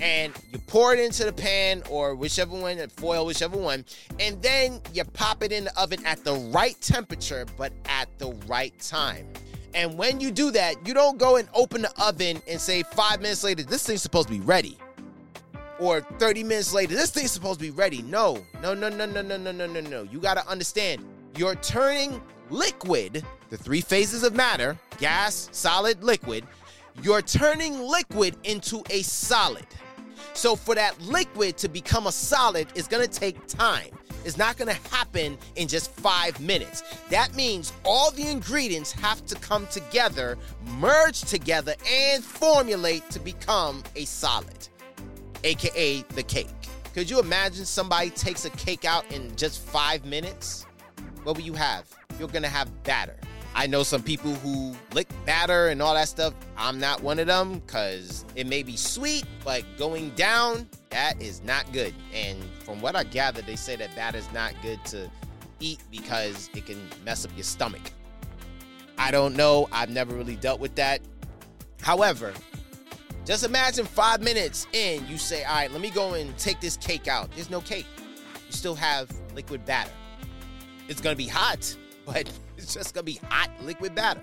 And 0.00 0.32
you 0.52 0.58
pour 0.58 0.94
it 0.94 0.98
into 0.98 1.24
the 1.24 1.32
pan 1.32 1.82
or 1.90 2.14
whichever 2.14 2.56
one, 2.56 2.78
foil, 2.88 3.26
whichever 3.26 3.56
one, 3.56 3.84
and 4.18 4.40
then 4.42 4.80
you 4.92 5.04
pop 5.04 5.42
it 5.42 5.52
in 5.52 5.64
the 5.64 5.80
oven 5.80 6.04
at 6.06 6.24
the 6.24 6.34
right 6.52 6.80
temperature, 6.80 7.46
but 7.56 7.72
at 7.86 8.08
the 8.18 8.32
right 8.46 8.78
time. 8.80 9.26
And 9.74 9.96
when 9.98 10.20
you 10.20 10.30
do 10.30 10.50
that, 10.52 10.86
you 10.86 10.94
don't 10.94 11.18
go 11.18 11.36
and 11.36 11.48
open 11.54 11.82
the 11.82 11.92
oven 12.02 12.40
and 12.48 12.60
say 12.60 12.82
five 12.82 13.20
minutes 13.20 13.44
later, 13.44 13.62
this 13.62 13.86
thing's 13.86 14.02
supposed 14.02 14.28
to 14.28 14.34
be 14.34 14.40
ready. 14.40 14.78
Or 15.78 16.00
30 16.00 16.44
minutes 16.44 16.74
later, 16.74 16.94
this 16.94 17.10
thing's 17.10 17.30
supposed 17.30 17.60
to 17.60 17.66
be 17.66 17.70
ready. 17.70 18.02
No, 18.02 18.44
no, 18.62 18.74
no, 18.74 18.88
no, 18.88 19.06
no, 19.06 19.22
no, 19.22 19.36
no, 19.36 19.52
no, 19.52 19.66
no, 19.66 19.80
no. 19.80 20.02
You 20.02 20.18
gotta 20.18 20.46
understand, 20.48 21.04
you're 21.36 21.54
turning 21.56 22.20
liquid, 22.50 23.24
the 23.48 23.56
three 23.56 23.80
phases 23.80 24.22
of 24.22 24.34
matter 24.34 24.78
gas, 24.98 25.48
solid, 25.52 26.02
liquid 26.02 26.46
you're 27.02 27.22
turning 27.22 27.80
liquid 27.80 28.36
into 28.44 28.82
a 28.90 29.02
solid. 29.02 29.66
So 30.34 30.56
for 30.56 30.74
that 30.74 31.00
liquid 31.02 31.56
to 31.58 31.68
become 31.68 32.06
a 32.06 32.12
solid 32.12 32.68
is 32.74 32.86
going 32.86 33.06
to 33.06 33.20
take 33.20 33.46
time. 33.46 33.90
It's 34.24 34.36
not 34.36 34.56
going 34.56 34.68
to 34.68 34.90
happen 34.90 35.38
in 35.56 35.66
just 35.66 35.90
five 35.92 36.38
minutes. 36.40 36.82
That 37.08 37.34
means 37.34 37.72
all 37.84 38.10
the 38.10 38.28
ingredients 38.28 38.92
have 38.92 39.24
to 39.26 39.34
come 39.36 39.66
together, 39.68 40.36
merge 40.78 41.22
together, 41.22 41.74
and 41.88 42.22
formulate 42.22 43.08
to 43.10 43.20
become 43.20 43.82
a 43.96 44.04
solid, 44.04 44.68
aka 45.44 46.02
the 46.10 46.22
cake. 46.22 46.48
Could 46.92 47.08
you 47.08 47.20
imagine 47.20 47.64
somebody 47.64 48.10
takes 48.10 48.44
a 48.44 48.50
cake 48.50 48.84
out 48.84 49.10
in 49.12 49.34
just 49.36 49.62
five 49.62 50.04
minutes? 50.04 50.66
What 51.22 51.36
will 51.36 51.44
you 51.44 51.54
have? 51.54 51.86
You're 52.18 52.28
going 52.28 52.42
to 52.42 52.48
have 52.48 52.82
batter. 52.82 53.19
I 53.54 53.66
know 53.66 53.82
some 53.82 54.02
people 54.02 54.32
who 54.36 54.74
lick 54.94 55.08
batter 55.26 55.68
and 55.68 55.82
all 55.82 55.94
that 55.94 56.08
stuff. 56.08 56.34
I'm 56.56 56.78
not 56.78 57.02
one 57.02 57.18
of 57.18 57.26
them 57.26 57.58
because 57.58 58.24
it 58.36 58.46
may 58.46 58.62
be 58.62 58.76
sweet, 58.76 59.24
but 59.44 59.64
going 59.76 60.10
down, 60.10 60.68
that 60.90 61.20
is 61.20 61.42
not 61.42 61.70
good. 61.72 61.94
And 62.14 62.38
from 62.64 62.80
what 62.80 62.94
I 62.94 63.04
gather, 63.04 63.42
they 63.42 63.56
say 63.56 63.76
that 63.76 63.94
batter 63.96 64.18
is 64.18 64.32
not 64.32 64.54
good 64.62 64.84
to 64.86 65.10
eat 65.58 65.80
because 65.90 66.48
it 66.54 66.66
can 66.66 66.80
mess 67.04 67.24
up 67.24 67.32
your 67.34 67.44
stomach. 67.44 67.82
I 68.98 69.10
don't 69.10 69.34
know. 69.34 69.68
I've 69.72 69.90
never 69.90 70.14
really 70.14 70.36
dealt 70.36 70.60
with 70.60 70.74
that. 70.76 71.00
However, 71.80 72.32
just 73.24 73.44
imagine 73.44 73.86
five 73.86 74.22
minutes 74.22 74.66
in, 74.72 75.06
you 75.06 75.18
say, 75.18 75.44
All 75.44 75.54
right, 75.54 75.70
let 75.70 75.80
me 75.80 75.90
go 75.90 76.14
and 76.14 76.36
take 76.38 76.60
this 76.60 76.76
cake 76.76 77.08
out. 77.08 77.30
There's 77.34 77.50
no 77.50 77.60
cake. 77.60 77.86
You 78.46 78.52
still 78.52 78.74
have 78.74 79.10
liquid 79.34 79.64
batter. 79.64 79.90
It's 80.88 81.00
going 81.00 81.14
to 81.14 81.18
be 81.18 81.28
hot, 81.28 81.76
but 82.12 82.28
it's 82.56 82.74
just 82.74 82.94
gonna 82.94 83.04
be 83.04 83.20
hot 83.28 83.50
liquid 83.62 83.94
batter. 83.94 84.20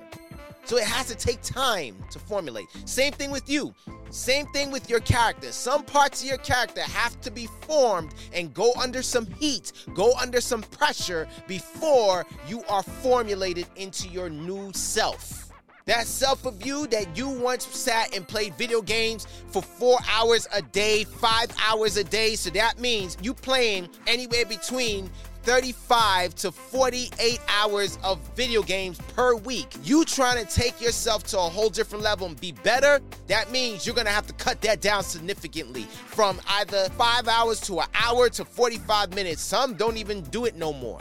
So 0.66 0.76
it 0.76 0.84
has 0.84 1.08
to 1.08 1.16
take 1.16 1.42
time 1.42 1.96
to 2.12 2.20
formulate. 2.20 2.68
Same 2.84 3.14
thing 3.14 3.32
with 3.32 3.50
you. 3.50 3.74
Same 4.10 4.46
thing 4.48 4.70
with 4.70 4.90
your 4.90 5.00
character. 5.00 5.54
Some 5.54 5.84
parts 5.84 6.22
of 6.22 6.28
your 6.28 6.38
character 6.40 6.82
have 6.82 7.20
to 7.22 7.32
be 7.32 7.48
formed 7.62 8.14
and 8.34 8.54
go 8.54 8.74
under 8.78 9.02
some 9.02 9.26
heat, 9.26 9.72
go 9.94 10.12
under 10.20 10.42
some 10.42 10.62
pressure 10.62 11.26
before 11.48 12.26
you 12.50 12.64
are 12.68 12.84
formulated 12.84 13.68
into 13.78 14.10
your 14.10 14.30
new 14.30 14.74
self. 14.74 15.48
That 15.86 16.06
self 16.06 16.46
of 16.46 16.66
you 16.66 16.86
that 16.88 17.16
you 17.16 17.30
once 17.30 17.66
sat 17.66 18.14
and 18.14 18.28
played 18.28 18.54
video 18.56 18.82
games 18.82 19.26
for 19.48 19.62
four 19.62 19.98
hours 20.12 20.46
a 20.54 20.62
day, 20.62 21.06
five 21.06 21.50
hours 21.66 21.96
a 21.96 22.04
day. 22.04 22.36
So 22.36 22.50
that 22.50 22.78
means 22.78 23.16
you 23.22 23.34
playing 23.34 23.88
anywhere 24.06 24.46
between 24.46 25.10
35 25.48 26.36
to 26.36 26.52
48 26.52 27.40
hours 27.48 27.98
of 28.04 28.20
video 28.36 28.62
games 28.62 29.00
per 29.16 29.34
week. 29.34 29.74
You 29.82 30.04
trying 30.04 30.46
to 30.46 30.54
take 30.54 30.82
yourself 30.82 31.24
to 31.28 31.38
a 31.38 31.42
whole 31.42 31.70
different 31.70 32.04
level 32.04 32.28
and 32.28 32.38
be 32.38 32.52
better, 32.52 33.00
that 33.28 33.50
means 33.50 33.86
you're 33.86 33.96
gonna 33.96 34.10
have 34.10 34.28
to 34.28 34.34
cut 34.34 34.60
that 34.64 34.82
down 34.82 35.04
significantly 35.04 35.84
from 35.84 36.42
either 36.50 36.90
five 36.98 37.30
hours 37.30 37.62
to 37.62 37.80
an 37.80 37.88
hour 37.94 38.28
to 38.28 38.44
45 38.44 39.16
minutes. 39.16 39.42
Some 39.42 39.76
don't 39.76 39.96
even 39.96 40.22
do 40.24 40.44
it 40.44 40.58
no 40.58 40.74
more. 40.74 41.00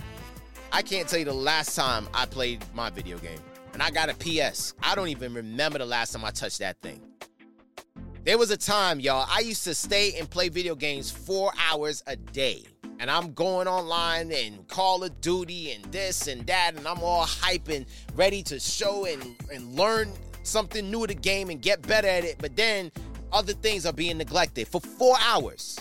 I 0.70 0.80
can't 0.80 1.08
tell 1.08 1.18
you 1.18 1.24
the 1.24 1.32
last 1.32 1.74
time 1.74 2.06
I 2.14 2.24
played 2.24 2.64
my 2.72 2.88
video 2.88 3.18
game. 3.18 3.40
And 3.72 3.82
I 3.82 3.90
got 3.90 4.10
a 4.10 4.14
PS. 4.14 4.74
I 4.80 4.94
don't 4.94 5.08
even 5.08 5.34
remember 5.34 5.78
the 5.78 5.86
last 5.86 6.12
time 6.12 6.24
I 6.24 6.30
touched 6.30 6.60
that 6.60 6.80
thing. 6.82 7.00
There 8.26 8.38
was 8.38 8.50
a 8.50 8.56
time, 8.56 8.99
y'all, 8.99 9.25
I 9.30 9.38
used 9.38 9.62
to 9.62 9.75
stay 9.76 10.18
and 10.18 10.28
play 10.28 10.49
video 10.49 10.75
games 10.75 11.12
four 11.12 11.52
hours 11.71 12.02
a 12.09 12.16
day 12.16 12.64
and 12.99 13.09
I'm 13.09 13.33
going 13.35 13.68
online 13.68 14.33
and 14.33 14.66
Call 14.66 15.04
of 15.04 15.21
Duty 15.21 15.71
and 15.71 15.85
this 15.92 16.26
and 16.26 16.45
that, 16.49 16.73
and 16.75 16.88
I'm 16.88 16.99
all 17.04 17.25
hype 17.25 17.68
and 17.68 17.87
ready 18.16 18.42
to 18.42 18.59
show 18.59 19.04
and, 19.04 19.37
and 19.54 19.76
learn 19.76 20.11
something 20.42 20.90
new 20.90 21.02
to 21.02 21.14
the 21.14 21.21
game 21.21 21.50
and 21.50 21.62
get 21.62 21.87
better 21.87 22.09
at 22.09 22.25
it. 22.25 22.35
But 22.40 22.56
then 22.56 22.90
other 23.33 23.52
things 23.52 23.87
are 23.87 23.92
being 23.92 24.18
neglected 24.18 24.66
for 24.66 24.80
four 24.80 25.14
hours. 25.21 25.78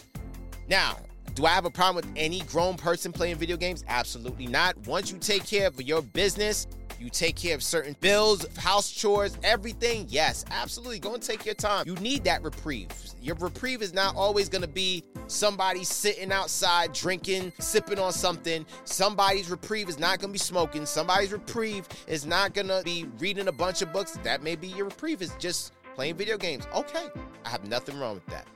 Now, 0.70 0.98
do 1.34 1.48
I 1.48 1.50
have 1.50 1.66
a 1.66 1.72
problem 1.72 1.96
with 1.96 2.14
any 2.16 2.42
grown 2.42 2.76
person 2.78 3.12
playing 3.12 3.38
video 3.38 3.58
games? 3.58 3.84
Absolutely 3.88 4.46
not. 4.46 4.78
Once 4.86 5.12
you 5.12 5.18
take 5.18 5.48
care 5.48 5.66
of 5.66 5.82
your 5.82 6.04
business, 6.04 6.68
you 7.00 7.10
take 7.10 7.36
care 7.36 7.56
of 7.56 7.64
certain 7.64 7.96
bills, 8.02 8.46
house 8.58 8.92
chores, 8.92 9.38
everything. 9.44 10.06
Yes, 10.10 10.46
absolutely. 10.52 11.00
Go 11.00 11.14
and 11.14 11.22
take 11.24 11.46
your 11.46 11.56
time. 11.56 11.86
You 11.88 11.96
need 11.96 12.24
that 12.26 12.44
reprieve. 12.44 12.90
Your 13.22 13.36
reprieve 13.36 13.82
is 13.82 13.94
not 13.94 14.16
always 14.16 14.50
going 14.50 14.62
to 14.62 14.68
be 14.68 15.04
somebody 15.28 15.84
sitting 15.84 16.32
outside 16.32 16.94
drinking, 16.94 17.54
sipping 17.60 18.00
on 18.00 18.12
something. 18.12 18.66
Somebody's 18.84 19.50
reprieve 19.50 19.90
is 19.90 20.00
not 20.00 20.20
going 20.20 20.30
to 20.30 20.34
be 20.34 20.40
smoking. 20.40 20.86
Somebody's 20.86 21.32
reprieve 21.32 21.88
is 22.08 22.26
not 22.26 22.54
going 22.54 22.68
to 22.68 22.82
be 22.84 23.06
reading 23.20 23.48
a 23.48 23.52
bunch 23.52 23.82
of 23.82 23.92
books. 23.92 24.18
That 24.24 24.44
may 24.44 24.56
be 24.56 24.68
your 24.68 24.86
reprieve 24.86 25.22
is 25.22 25.34
just 25.40 25.74
playing 25.96 26.16
video 26.16 26.38
games. 26.38 26.68
Okay, 26.76 27.08
I 27.46 27.50
have 27.50 27.68
nothing 27.68 28.00
wrong 28.00 28.16
with 28.16 28.26
that. 28.28 28.48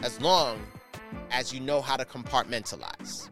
As 0.00 0.20
long 0.20 0.60
as 1.30 1.52
you 1.52 1.60
know 1.60 1.80
how 1.80 1.96
to 1.96 2.04
compartmentalize. 2.04 3.28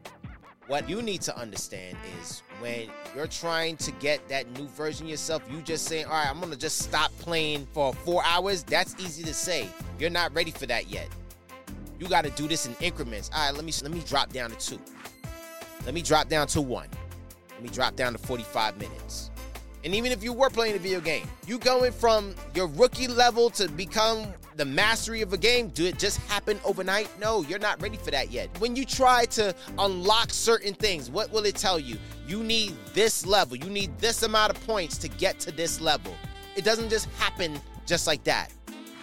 What 0.70 0.88
you 0.88 1.02
need 1.02 1.20
to 1.22 1.36
understand 1.36 1.96
is 2.22 2.44
when 2.60 2.88
you're 3.16 3.26
trying 3.26 3.76
to 3.78 3.90
get 3.90 4.28
that 4.28 4.48
new 4.56 4.68
version 4.68 5.08
yourself, 5.08 5.42
you 5.50 5.62
just 5.62 5.86
saying, 5.86 6.04
all 6.04 6.12
right, 6.12 6.30
I'm 6.30 6.38
gonna 6.38 6.54
just 6.54 6.78
stop 6.78 7.10
playing 7.18 7.66
for 7.72 7.92
four 7.92 8.22
hours. 8.24 8.62
That's 8.62 8.94
easy 9.00 9.24
to 9.24 9.34
say. 9.34 9.68
You're 9.98 10.10
not 10.10 10.32
ready 10.32 10.52
for 10.52 10.66
that 10.66 10.88
yet. 10.88 11.08
You 11.98 12.06
gotta 12.06 12.30
do 12.30 12.46
this 12.46 12.66
in 12.66 12.76
increments. 12.80 13.32
All 13.34 13.44
right, 13.44 13.52
let 13.52 13.64
me 13.64 13.72
let 13.82 13.90
me 13.90 14.00
drop 14.06 14.32
down 14.32 14.50
to 14.50 14.56
two. 14.58 14.78
Let 15.84 15.92
me 15.92 16.02
drop 16.02 16.28
down 16.28 16.46
to 16.46 16.60
one. 16.60 16.86
Let 17.50 17.62
me 17.64 17.68
drop 17.70 17.96
down 17.96 18.12
to 18.12 18.18
45 18.20 18.78
minutes. 18.78 19.32
And 19.82 19.92
even 19.92 20.12
if 20.12 20.22
you 20.22 20.32
were 20.32 20.50
playing 20.50 20.76
a 20.76 20.78
video 20.78 21.00
game, 21.00 21.26
you 21.48 21.58
going 21.58 21.90
from 21.90 22.32
your 22.54 22.68
rookie 22.68 23.08
level 23.08 23.50
to 23.50 23.68
become 23.70 24.24
the 24.56 24.64
mastery 24.64 25.22
of 25.22 25.32
a 25.32 25.38
game, 25.38 25.68
do 25.68 25.86
it 25.86 25.98
just 25.98 26.18
happen 26.28 26.60
overnight? 26.64 27.08
No, 27.20 27.42
you're 27.42 27.58
not 27.58 27.80
ready 27.80 27.96
for 27.96 28.10
that 28.10 28.30
yet. 28.30 28.48
When 28.60 28.76
you 28.76 28.84
try 28.84 29.24
to 29.26 29.54
unlock 29.78 30.30
certain 30.30 30.74
things, 30.74 31.10
what 31.10 31.32
will 31.32 31.44
it 31.44 31.56
tell 31.56 31.78
you? 31.78 31.96
You 32.26 32.42
need 32.42 32.74
this 32.92 33.26
level, 33.26 33.56
you 33.56 33.70
need 33.70 33.98
this 33.98 34.22
amount 34.22 34.56
of 34.56 34.66
points 34.66 34.98
to 34.98 35.08
get 35.08 35.38
to 35.40 35.52
this 35.52 35.80
level. 35.80 36.14
It 36.56 36.64
doesn't 36.64 36.90
just 36.90 37.08
happen 37.18 37.60
just 37.86 38.06
like 38.06 38.24
that. 38.24 38.52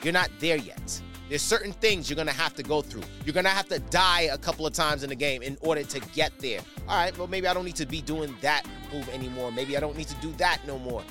You're 0.04 0.14
not 0.14 0.30
there 0.40 0.58
yet. 0.58 1.02
There's 1.30 1.42
certain 1.42 1.74
things 1.74 2.10
you're 2.10 2.16
gonna 2.16 2.32
have 2.32 2.54
to 2.56 2.64
go 2.64 2.82
through. 2.82 3.04
You're 3.26 3.34
gonna 3.34 3.50
have 3.50 3.68
to 3.70 3.80
die 3.80 4.30
a 4.32 4.38
couple 4.38 4.66
of 4.66 4.74
times 4.74 5.04
in 5.04 5.10
the 5.10 5.16
game 5.16 5.42
in 5.42 5.58
order 5.62 5.84
to 5.84 6.00
get 6.14 6.32
there. 6.40 6.62
All 6.88 6.96
right, 6.96 7.18
well, 7.18 7.28
maybe 7.28 7.48
I 7.48 7.54
don't 7.54 7.66
need 7.66 7.76
to 7.76 7.86
be 7.86 8.02
doing 8.02 8.34
that 8.42 8.64
move 8.94 9.10
anymore. 9.10 9.52
Maybe 9.52 9.76
I 9.76 9.82
don't 9.82 9.98
need 9.98 10.08
to 10.08 10.16
do 10.16 10.32
that 10.34 10.60
no 10.66 10.80
more. 10.80 11.04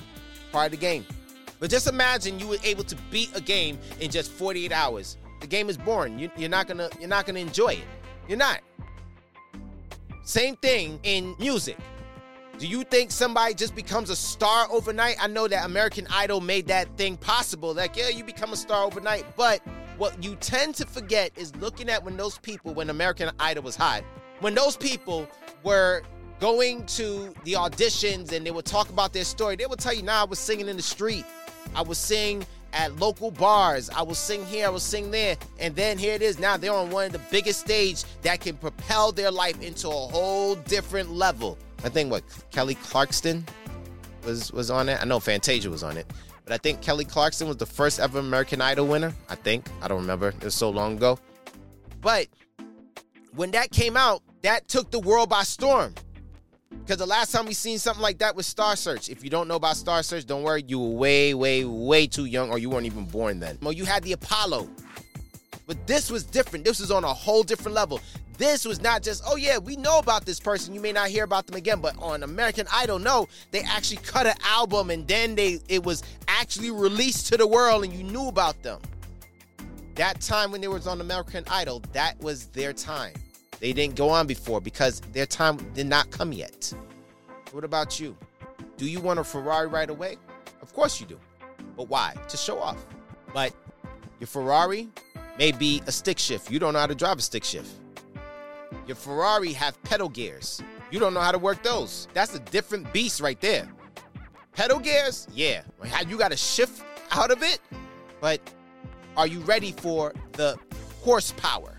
Part 0.53 0.67
of 0.67 0.71
the 0.71 0.79
game. 0.79 1.05
But 1.59 1.71
just 1.71 1.87
imagine 1.87 2.39
you 2.39 2.49
were 2.49 2.59
able 2.65 2.85
to 2.85 2.97
beat 3.11 3.31
a 3.35 3.41
game 3.41 3.79
in 4.01 4.11
just 4.11 4.31
48 4.31 4.73
hours. 4.73 5.17
The 5.41 5.47
game 5.47 5.69
is 5.69 5.77
boring. 5.77 6.19
You, 6.19 6.31
are 6.45 6.49
not 6.49 6.67
gonna 6.67 6.89
you're 6.99 7.09
not 7.09 7.27
gonna 7.27 7.41
enjoy 7.41 7.75
it. 7.75 7.85
You're 8.29 8.39
not. 8.39 8.61
Same 10.25 10.57
thing 10.57 10.99
in 11.03 11.35
music. 11.39 11.77
Do 12.59 12.67
you 12.67 12.85
think 12.85 13.11
somebody 13.11 13.53
just 13.53 13.75
becomes 13.75 14.09
a 14.09 14.17
star 14.17 14.67
overnight? 14.71 15.17
I 15.21 15.27
know 15.27 15.47
that 15.47 15.67
American 15.67 16.07
Idol 16.11 16.41
made 16.41 16.67
that 16.69 16.89
thing 16.97 17.19
possible. 17.19 17.75
Like, 17.75 17.97
yeah, 17.97 18.09
you 18.09 18.25
become 18.25 18.53
a 18.53 18.57
star 18.57 18.85
overnight. 18.85 19.27
But 19.37 19.61
what 19.99 20.23
you 20.25 20.37
tend 20.37 20.75
to 20.77 20.87
forget 20.87 21.33
is 21.37 21.55
looking 21.57 21.91
at 21.91 22.03
when 22.03 22.17
those 22.17 22.39
people, 22.39 22.73
when 22.73 22.89
American 22.89 23.31
Idol 23.39 23.65
was 23.65 23.77
hot, 23.77 24.03
when 24.41 24.55
those 24.55 24.75
people 24.75 25.29
were 25.65 26.03
going 26.41 26.87
to 26.87 27.33
the 27.45 27.53
auditions 27.53 28.33
and 28.33 28.47
they 28.47 28.51
would 28.51 28.65
talk 28.65 28.89
about 28.89 29.13
their 29.13 29.25
story, 29.25 29.57
they 29.57 29.67
would 29.67 29.79
tell 29.79 29.95
you, 29.95 30.03
nah, 30.03 30.23
I 30.23 30.25
was 30.25 30.39
singing 30.39 30.67
in 30.67 30.77
the 30.77 30.83
street. 30.83 31.27
I 31.77 31.83
was 31.83 31.99
sing 31.99 32.47
at 32.73 32.97
local 32.97 33.31
bars. 33.31 33.91
I 33.91 34.03
will 34.03 34.15
sing 34.15 34.45
here, 34.47 34.67
I 34.67 34.71
will 34.71 34.81
sing 34.81 35.11
there. 35.11 35.37
And 35.61 35.77
then 35.77 35.99
here 35.99 36.15
it 36.15 36.23
is. 36.23 36.39
Now 36.39 36.57
they're 36.57 36.73
on 36.73 36.91
one 36.91 37.07
of 37.07 37.13
the 37.13 37.21
biggest 37.31 37.61
stage 37.61 38.05
that 38.23 38.41
can 38.41 38.57
propel 38.57 39.13
their 39.13 39.31
life 39.31 39.61
into 39.63 39.89
a 39.89 39.93
whole 39.93 40.55
different 40.55 41.13
level. 41.13 41.59
I 41.85 41.91
think 41.91 42.11
what 42.11 42.25
Kelly 42.51 42.77
Clarkson 42.77 43.45
was 44.25 44.51
was 44.53 44.71
on 44.71 44.89
it. 44.89 45.01
I 45.01 45.05
know 45.05 45.21
Fantasia 45.21 45.71
was 45.71 45.83
on 45.83 45.99
it. 45.99 46.07
But 46.45 46.55
I 46.55 46.59
think 46.59 46.81
Kelly 46.81 47.05
Clarkson 47.05 47.47
was 47.47 47.59
the 47.59 47.67
first 47.67 48.01
ever 48.01 48.21
American 48.21 48.61
Idol 48.63 48.87
winner. 48.87 49.15
I 49.29 49.35
think. 49.35 49.67
I 49.83 49.89
don't 49.89 50.01
remember. 50.01 50.29
It 50.29 50.45
was 50.45 50.55
so 50.55 50.71
long 50.71 50.97
ago. 50.97 51.19
But 52.01 52.29
when 53.35 53.51
that 53.51 53.71
came 53.71 53.97
out, 53.97 54.23
that 54.43 54.67
took 54.69 54.91
the 54.91 55.01
world 55.01 55.29
by 55.29 55.43
storm. 55.43 55.95
Because 56.71 56.99
the 56.99 57.07
last 57.07 57.33
time 57.33 57.47
we 57.47 57.55
seen 57.55 57.79
something 57.79 58.03
like 58.03 58.19
that 58.19 58.37
was 58.37 58.47
Star 58.47 58.77
Search. 58.77 59.09
If 59.09 59.25
you 59.25 59.31
don't 59.31 59.49
know 59.49 59.57
about 59.57 59.77
Star 59.77 60.03
Search, 60.03 60.27
don't 60.27 60.43
worry, 60.43 60.65
you 60.67 60.79
were 60.79 60.91
way, 60.91 61.35
way, 61.35 61.65
way 61.65 62.07
too 62.07 62.25
young, 62.25 62.51
or 62.51 62.59
you 62.59 62.71
weren't 62.71 62.87
even 62.87 63.05
born 63.05 63.41
then. 63.41 63.59
Well, 63.63 63.73
you 63.73 63.85
had 63.85 64.03
the 64.03 64.13
Apollo. 64.13 64.69
But 65.67 65.85
this 65.87 66.11
was 66.11 66.25
different. 66.25 66.65
This 66.65 66.79
was 66.81 66.91
on 66.91 67.03
a 67.03 67.13
whole 67.13 67.43
different 67.43 67.75
level. 67.75 68.01
This 68.39 68.65
was 68.65 68.81
not 68.81 69.03
just, 69.03 69.23
oh 69.27 69.37
yeah, 69.37 69.59
we 69.59 69.77
know 69.77 69.99
about 69.99 70.27
this 70.27 70.39
person. 70.39 70.75
You 70.75 70.81
may 70.81 70.93
not 70.93 71.09
hear 71.09 71.25
about 71.25 71.47
them 71.47 71.57
again, 71.57 71.81
but 71.81 71.97
on 71.99 72.23
American 72.23 72.67
Idol, 72.73 72.99
no, 72.99 73.29
they 73.51 73.61
actually 73.61 73.97
cut 73.99 74.27
an 74.27 74.37
album 74.45 74.91
and 74.91 75.09
then 75.09 75.35
they 75.35 75.59
it 75.69 75.83
was 75.85 76.03
actually 76.29 76.71
released 76.71 77.29
to 77.29 77.39
the 77.39 77.47
world 77.47 77.85
and 77.85 77.93
you 77.93 78.03
knew 78.03 78.29
about 78.29 78.63
them. 78.63 78.81
That 79.95 80.21
time 80.21 80.53
when 80.53 80.61
they 80.61 80.69
was 80.69 80.87
on 80.87 81.01
American 81.01 81.45
Idol, 81.49 81.83
that 81.93 82.21
was 82.21 82.47
their 82.49 82.75
time. 82.75 83.15
They 83.59 83.73
didn't 83.73 83.97
go 83.97 84.11
on 84.11 84.27
before 84.27 84.61
because 84.61 85.01
their 85.13 85.27
time 85.27 85.57
did 85.75 85.87
not 85.87 86.11
come 86.11 86.33
yet. 86.33 86.73
What 87.53 87.65
about 87.65 87.99
you? 87.99 88.17
Do 88.77 88.87
you 88.87 89.01
want 89.01 89.19
a 89.19 89.25
Ferrari 89.25 89.67
right 89.67 89.89
away? 89.89 90.17
Of 90.61 90.73
course 90.75 91.01
you 91.01 91.07
do. 91.07 91.19
But 91.77 91.89
why? 91.89 92.15
To 92.29 92.37
show 92.37 92.59
off. 92.59 92.85
But 93.33 93.55
your 94.21 94.27
Ferrari 94.27 94.89
may 95.39 95.53
be 95.53 95.83
a 95.87 95.93
stick 95.93 96.19
shift. 96.19 96.51
You 96.51 96.59
don't 96.59 96.73
know 96.75 96.81
how 96.81 96.87
to 96.87 96.95
drive 96.95 97.19
a 97.19 97.23
stick 97.23 97.45
shift. 97.45 97.71
Your 98.87 98.97
Ferrari 98.97 99.53
have 99.53 99.83
pedal 99.85 100.09
gears. 100.09 100.63
You 100.91 101.01
don't 101.01 101.15
know 101.15 101.21
how 101.21 101.33
to 101.33 101.39
work 101.39 101.63
those. 101.63 102.09
That's 102.15 102.35
a 102.35 102.39
different 102.39 102.93
beast 102.93 103.21
right 103.21 103.41
there. 103.41 103.69
Pedal 104.53 104.79
gears, 104.79 105.29
yeah. 105.33 105.63
You 106.09 106.17
got 106.17 106.31
to 106.31 106.37
shift 106.37 106.83
out 107.11 107.31
of 107.31 107.43
it, 107.43 107.59
but 108.21 108.41
are 109.17 109.27
you 109.27 109.41
ready 109.41 109.73
for 109.73 110.13
the 110.33 110.59
horsepower? 111.03 111.76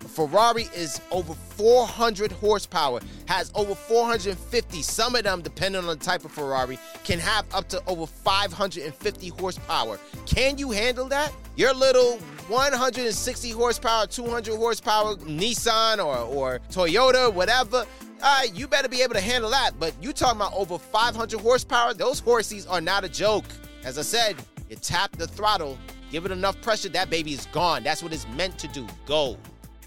Ferrari 0.00 0.64
is 0.74 1.00
over 1.10 1.34
400 1.34 2.32
horsepower, 2.32 3.00
has 3.26 3.50
over 3.54 3.74
450. 3.74 4.82
Some 4.82 5.14
of 5.14 5.24
them, 5.24 5.42
depending 5.42 5.80
on 5.80 5.86
the 5.86 5.96
type 5.96 6.24
of 6.24 6.32
Ferrari, 6.32 6.78
can 7.04 7.18
have 7.18 7.44
up 7.54 7.68
to 7.68 7.82
over 7.86 8.06
550 8.06 9.28
horsepower. 9.28 9.98
Can 10.26 10.58
you 10.58 10.70
handle 10.70 11.06
that? 11.08 11.32
Your 11.56 11.74
little 11.74 12.18
160 12.48 13.50
horsepower, 13.50 14.06
200 14.06 14.56
horsepower 14.56 15.16
Nissan 15.16 16.04
or, 16.04 16.16
or 16.18 16.60
Toyota, 16.70 17.32
whatever, 17.32 17.86
uh, 18.22 18.42
you 18.52 18.66
better 18.66 18.88
be 18.88 19.02
able 19.02 19.14
to 19.14 19.20
handle 19.20 19.50
that. 19.50 19.72
But 19.78 19.94
you 20.02 20.12
talking 20.12 20.40
about 20.40 20.54
over 20.54 20.78
500 20.78 21.40
horsepower, 21.40 21.94
those 21.94 22.20
horses 22.20 22.66
are 22.66 22.80
not 22.80 23.04
a 23.04 23.08
joke. 23.08 23.44
As 23.84 23.98
I 23.98 24.02
said, 24.02 24.36
you 24.68 24.76
tap 24.76 25.12
the 25.16 25.26
throttle, 25.26 25.78
give 26.10 26.26
it 26.26 26.32
enough 26.32 26.60
pressure, 26.62 26.88
that 26.90 27.10
baby 27.10 27.32
is 27.32 27.46
gone. 27.46 27.82
That's 27.82 28.02
what 28.02 28.12
it's 28.12 28.26
meant 28.28 28.58
to 28.58 28.68
do. 28.68 28.86
Go. 29.06 29.36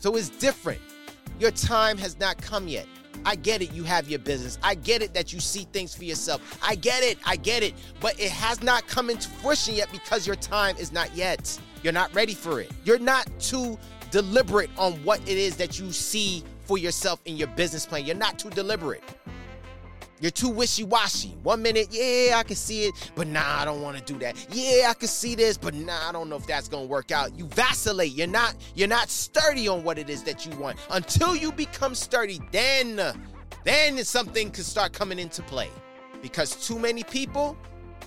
So 0.02 0.16
it's 0.16 0.30
different. 0.30 0.82
Your 1.40 1.52
time 1.52 1.96
has 2.00 2.20
not 2.20 2.42
come 2.42 2.68
yet. 2.68 2.88
I 3.24 3.36
get 3.36 3.62
it, 3.62 3.72
you 3.72 3.84
have 3.84 4.10
your 4.10 4.18
business. 4.18 4.58
I 4.64 4.74
get 4.74 5.04
it 5.04 5.14
that 5.14 5.32
you 5.32 5.40
see 5.40 5.68
things 5.72 5.94
for 5.94 6.06
yourself. 6.06 6.58
I 6.64 6.74
get 6.74 7.04
it, 7.04 7.20
I 7.24 7.36
get 7.36 7.62
it. 7.62 7.76
But 8.00 8.20
it 8.20 8.32
has 8.32 8.64
not 8.64 8.88
come 8.88 9.12
into 9.12 9.30
fruition 9.30 9.76
yet 9.76 9.90
because 9.92 10.26
your 10.26 10.36
time 10.36 10.76
is 10.78 10.92
not 10.92 11.16
yet. 11.16 11.56
You're 11.84 11.94
not 11.94 12.14
ready 12.16 12.34
for 12.34 12.60
it. 12.60 12.72
You're 12.84 12.98
not 12.98 13.30
too 13.40 13.78
deliberate 14.10 14.72
on 14.76 14.94
what 15.04 15.22
it 15.22 15.38
is 15.38 15.56
that 15.58 15.78
you 15.78 15.92
see 15.92 16.44
for 16.66 16.80
yourself 16.80 17.22
in 17.26 17.38
your 17.38 17.50
business 17.50 17.86
plan. 17.86 18.04
You're 18.04 18.16
not 18.16 18.40
too 18.40 18.50
deliberate. 18.50 19.04
You're 20.22 20.32
too 20.32 20.50
wishy 20.50 20.84
washy. 20.84 21.36
One 21.42 21.64
minute, 21.64 21.88
yeah, 21.90 22.36
I 22.38 22.44
can 22.44 22.56
see 22.56 22.84
it, 22.84 23.12
but 23.16 23.28
nah, 23.28 23.62
I 23.62 23.66
don't 23.66 23.82
want 23.82 23.98
to 23.98 24.14
do 24.14 24.20
that. 24.20 24.36
Yeah, 24.52 24.92
I 24.92 24.94
can 24.94 25.08
see 25.08 25.34
this, 25.34 25.58
but 25.58 25.74
nah, 25.74 26.08
I 26.08 26.12
don't 26.12 26.30
know 26.30 26.36
if 26.36 26.46
that's 26.46 26.68
gonna 26.68 26.86
work 26.86 27.12
out. 27.12 27.38
You 27.38 27.48
vacillate. 27.48 28.14
You're 28.14 28.28
not. 28.28 28.56
You're 28.76 28.88
not 28.88 29.10
sturdy 29.10 29.68
on 29.68 29.84
what 29.84 29.98
it 29.98 30.12
is 30.12 30.24
that 30.24 30.46
you 30.46 30.56
want. 30.58 30.78
Until 30.92 31.36
you 31.36 31.52
become 31.52 31.96
sturdy, 31.96 32.40
then, 32.52 33.02
then 33.66 34.04
something 34.04 34.52
can 34.52 34.64
start 34.64 34.94
coming 34.94 35.18
into 35.18 35.42
play. 35.42 35.70
Because 36.22 36.56
too 36.68 36.78
many 36.78 37.04
people 37.04 37.58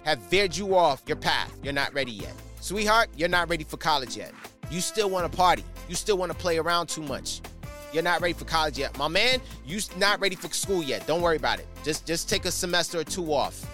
have 0.04 0.21
veered 0.21 0.56
you 0.56 0.76
off 0.76 1.02
your 1.09 1.16
path. 1.16 1.52
You're 1.64 1.73
not 1.73 1.92
ready 1.94 2.12
yet, 2.12 2.35
sweetheart. 2.61 3.09
You're 3.16 3.28
not 3.28 3.50
ready 3.50 3.64
for 3.64 3.76
college 3.76 4.16
yet. 4.16 4.33
You 4.71 4.80
still 4.80 5.11
want 5.11 5.30
to 5.30 5.37
party. 5.37 5.64
You 5.88 5.97
still 5.97 6.16
want 6.16 6.30
to 6.30 6.38
play 6.38 6.59
around 6.59 6.87
too 6.87 7.03
much. 7.03 7.40
You're 7.94 8.02
not 8.02 8.20
ready 8.20 8.35
for 8.35 8.44
college 8.44 8.76
yet. 8.76 8.98
My 8.98 9.07
man, 9.07 9.40
You're 9.64 9.80
not 9.96 10.20
ready 10.20 10.35
for 10.35 10.48
school 10.48 10.83
yet. 10.83 11.07
Don't 11.07 11.22
worry 11.22 11.37
about 11.37 11.61
it. 11.61 11.66
Just 11.85 12.04
just 12.07 12.28
take 12.28 12.44
a 12.44 12.50
semester 12.50 12.98
or 12.98 13.04
two 13.04 13.33
off. 13.33 13.64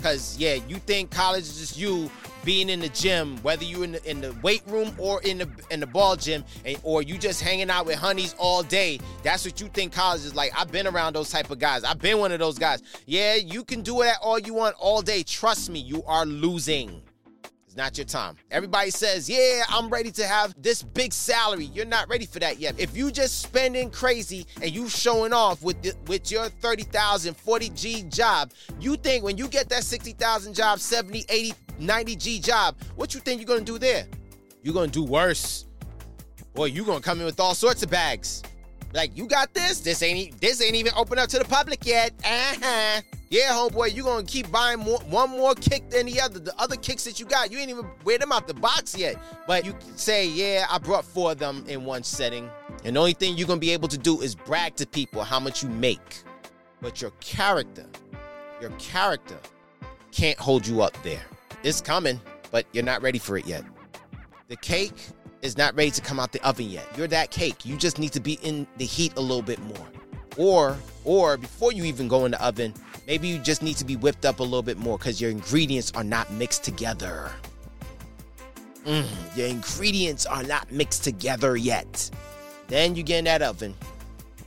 Cause 0.00 0.36
yeah, 0.38 0.54
you 0.68 0.76
think 0.76 1.10
college 1.10 1.42
is 1.42 1.58
just 1.58 1.78
you 1.78 2.10
being 2.44 2.68
in 2.68 2.78
the 2.78 2.90
gym, 2.90 3.38
whether 3.38 3.64
you 3.64 3.82
in 3.82 3.92
the, 3.92 4.10
in 4.10 4.20
the 4.20 4.32
weight 4.42 4.62
room 4.66 4.94
or 4.98 5.22
in 5.22 5.38
the 5.38 5.48
in 5.70 5.80
the 5.80 5.86
ball 5.86 6.14
gym, 6.14 6.44
and, 6.64 6.78
or 6.84 7.02
you 7.02 7.18
just 7.18 7.40
hanging 7.40 7.70
out 7.70 7.86
with 7.86 7.96
honeys 7.96 8.34
all 8.38 8.62
day. 8.62 9.00
That's 9.22 9.44
what 9.44 9.60
you 9.60 9.68
think 9.68 9.92
college 9.92 10.20
is 10.20 10.34
like. 10.34 10.52
I've 10.56 10.70
been 10.70 10.86
around 10.86 11.16
those 11.16 11.30
type 11.30 11.50
of 11.50 11.58
guys. 11.58 11.82
I've 11.84 12.00
been 12.00 12.18
one 12.18 12.32
of 12.32 12.38
those 12.38 12.58
guys. 12.58 12.82
Yeah, 13.06 13.34
you 13.34 13.64
can 13.64 13.82
do 13.82 14.02
it 14.02 14.12
all 14.22 14.38
you 14.38 14.54
want 14.54 14.76
all 14.78 15.02
day. 15.02 15.24
Trust 15.24 15.70
me, 15.70 15.80
you 15.80 16.04
are 16.06 16.26
losing. 16.26 17.02
It's 17.74 17.78
not 17.80 17.98
your 17.98 18.04
time. 18.04 18.36
Everybody 18.52 18.90
says, 18.90 19.28
Yeah, 19.28 19.64
I'm 19.68 19.88
ready 19.88 20.12
to 20.12 20.24
have 20.28 20.54
this 20.62 20.80
big 20.80 21.12
salary. 21.12 21.64
You're 21.64 21.84
not 21.84 22.08
ready 22.08 22.24
for 22.24 22.38
that 22.38 22.60
yet. 22.60 22.78
If 22.78 22.96
you 22.96 23.10
just 23.10 23.42
spending 23.42 23.90
crazy 23.90 24.46
and 24.62 24.70
you 24.70 24.88
showing 24.88 25.32
off 25.32 25.60
with 25.60 25.82
the, 25.82 25.92
with 26.06 26.30
your 26.30 26.48
30,000, 26.48 27.36
40 27.36 27.68
G 27.70 28.02
job, 28.04 28.52
you 28.78 28.94
think 28.94 29.24
when 29.24 29.36
you 29.36 29.48
get 29.48 29.68
that 29.70 29.82
60,000 29.82 30.54
job, 30.54 30.78
70, 30.78 31.24
80, 31.28 31.52
90 31.80 32.14
G 32.14 32.38
job, 32.38 32.76
what 32.94 33.12
you 33.12 33.18
think 33.18 33.40
you're 33.40 33.48
gonna 33.48 33.62
do 33.62 33.76
there? 33.76 34.06
You're 34.62 34.74
gonna 34.74 34.86
do 34.86 35.02
worse. 35.02 35.66
Boy, 36.54 36.66
you're 36.66 36.86
gonna 36.86 37.00
come 37.00 37.18
in 37.18 37.26
with 37.26 37.40
all 37.40 37.56
sorts 37.56 37.82
of 37.82 37.90
bags. 37.90 38.44
Like, 38.92 39.16
you 39.16 39.26
got 39.26 39.52
this? 39.52 39.80
This 39.80 40.00
ain't 40.04 40.40
this 40.40 40.62
ain't 40.62 40.76
even 40.76 40.92
open 40.96 41.18
up 41.18 41.28
to 41.30 41.40
the 41.40 41.44
public 41.44 41.84
yet. 41.84 42.12
Uh-huh. 42.24 43.00
Yeah, 43.34 43.50
homeboy, 43.50 43.92
you 43.92 44.04
gonna 44.04 44.22
keep 44.22 44.48
buying 44.52 44.78
more, 44.78 45.00
one 45.08 45.30
more 45.30 45.56
kick 45.56 45.90
than 45.90 46.06
the 46.06 46.20
other. 46.20 46.38
The 46.38 46.56
other 46.56 46.76
kicks 46.76 47.02
that 47.02 47.18
you 47.18 47.26
got, 47.26 47.50
you 47.50 47.58
ain't 47.58 47.68
even 47.68 47.84
wear 48.04 48.16
them 48.16 48.30
out 48.30 48.46
the 48.46 48.54
box 48.54 48.96
yet. 48.96 49.20
But 49.48 49.64
you 49.64 49.74
say, 49.96 50.28
yeah, 50.28 50.66
I 50.70 50.78
brought 50.78 51.04
four 51.04 51.32
of 51.32 51.38
them 51.38 51.64
in 51.66 51.84
one 51.84 52.04
setting. 52.04 52.48
And 52.84 52.94
the 52.94 53.00
only 53.00 53.12
thing 53.12 53.36
you're 53.36 53.48
gonna 53.48 53.58
be 53.58 53.72
able 53.72 53.88
to 53.88 53.98
do 53.98 54.20
is 54.20 54.36
brag 54.36 54.76
to 54.76 54.86
people 54.86 55.24
how 55.24 55.40
much 55.40 55.64
you 55.64 55.68
make. 55.68 56.22
But 56.80 57.02
your 57.02 57.10
character, 57.18 57.86
your 58.60 58.70
character 58.78 59.40
can't 60.12 60.38
hold 60.38 60.64
you 60.64 60.82
up 60.82 60.96
there. 61.02 61.22
It's 61.64 61.80
coming, 61.80 62.20
but 62.52 62.66
you're 62.72 62.84
not 62.84 63.02
ready 63.02 63.18
for 63.18 63.36
it 63.36 63.46
yet. 63.48 63.64
The 64.46 64.56
cake 64.58 65.08
is 65.42 65.58
not 65.58 65.74
ready 65.74 65.90
to 65.90 66.00
come 66.00 66.20
out 66.20 66.30
the 66.30 66.46
oven 66.46 66.70
yet. 66.70 66.86
You're 66.96 67.08
that 67.08 67.32
cake. 67.32 67.66
You 67.66 67.76
just 67.78 67.98
need 67.98 68.12
to 68.12 68.20
be 68.20 68.34
in 68.44 68.68
the 68.76 68.84
heat 68.84 69.12
a 69.16 69.20
little 69.20 69.42
bit 69.42 69.58
more. 69.58 69.88
Or, 70.36 70.76
or 71.04 71.36
before 71.36 71.72
you 71.72 71.84
even 71.84 72.06
go 72.06 72.26
in 72.26 72.30
the 72.30 72.44
oven, 72.44 72.74
maybe 73.06 73.28
you 73.28 73.38
just 73.38 73.62
need 73.62 73.76
to 73.76 73.84
be 73.84 73.96
whipped 73.96 74.24
up 74.24 74.40
a 74.40 74.42
little 74.42 74.62
bit 74.62 74.78
more 74.78 74.98
because 74.98 75.20
your 75.20 75.30
ingredients 75.30 75.92
are 75.94 76.04
not 76.04 76.30
mixed 76.32 76.64
together. 76.64 77.30
Mm, 78.84 79.36
your 79.36 79.46
ingredients 79.48 80.26
are 80.26 80.42
not 80.42 80.70
mixed 80.70 81.04
together 81.04 81.56
yet. 81.56 82.10
Then 82.68 82.94
you 82.94 83.02
get 83.02 83.20
in 83.20 83.24
that 83.24 83.42
oven. 83.42 83.74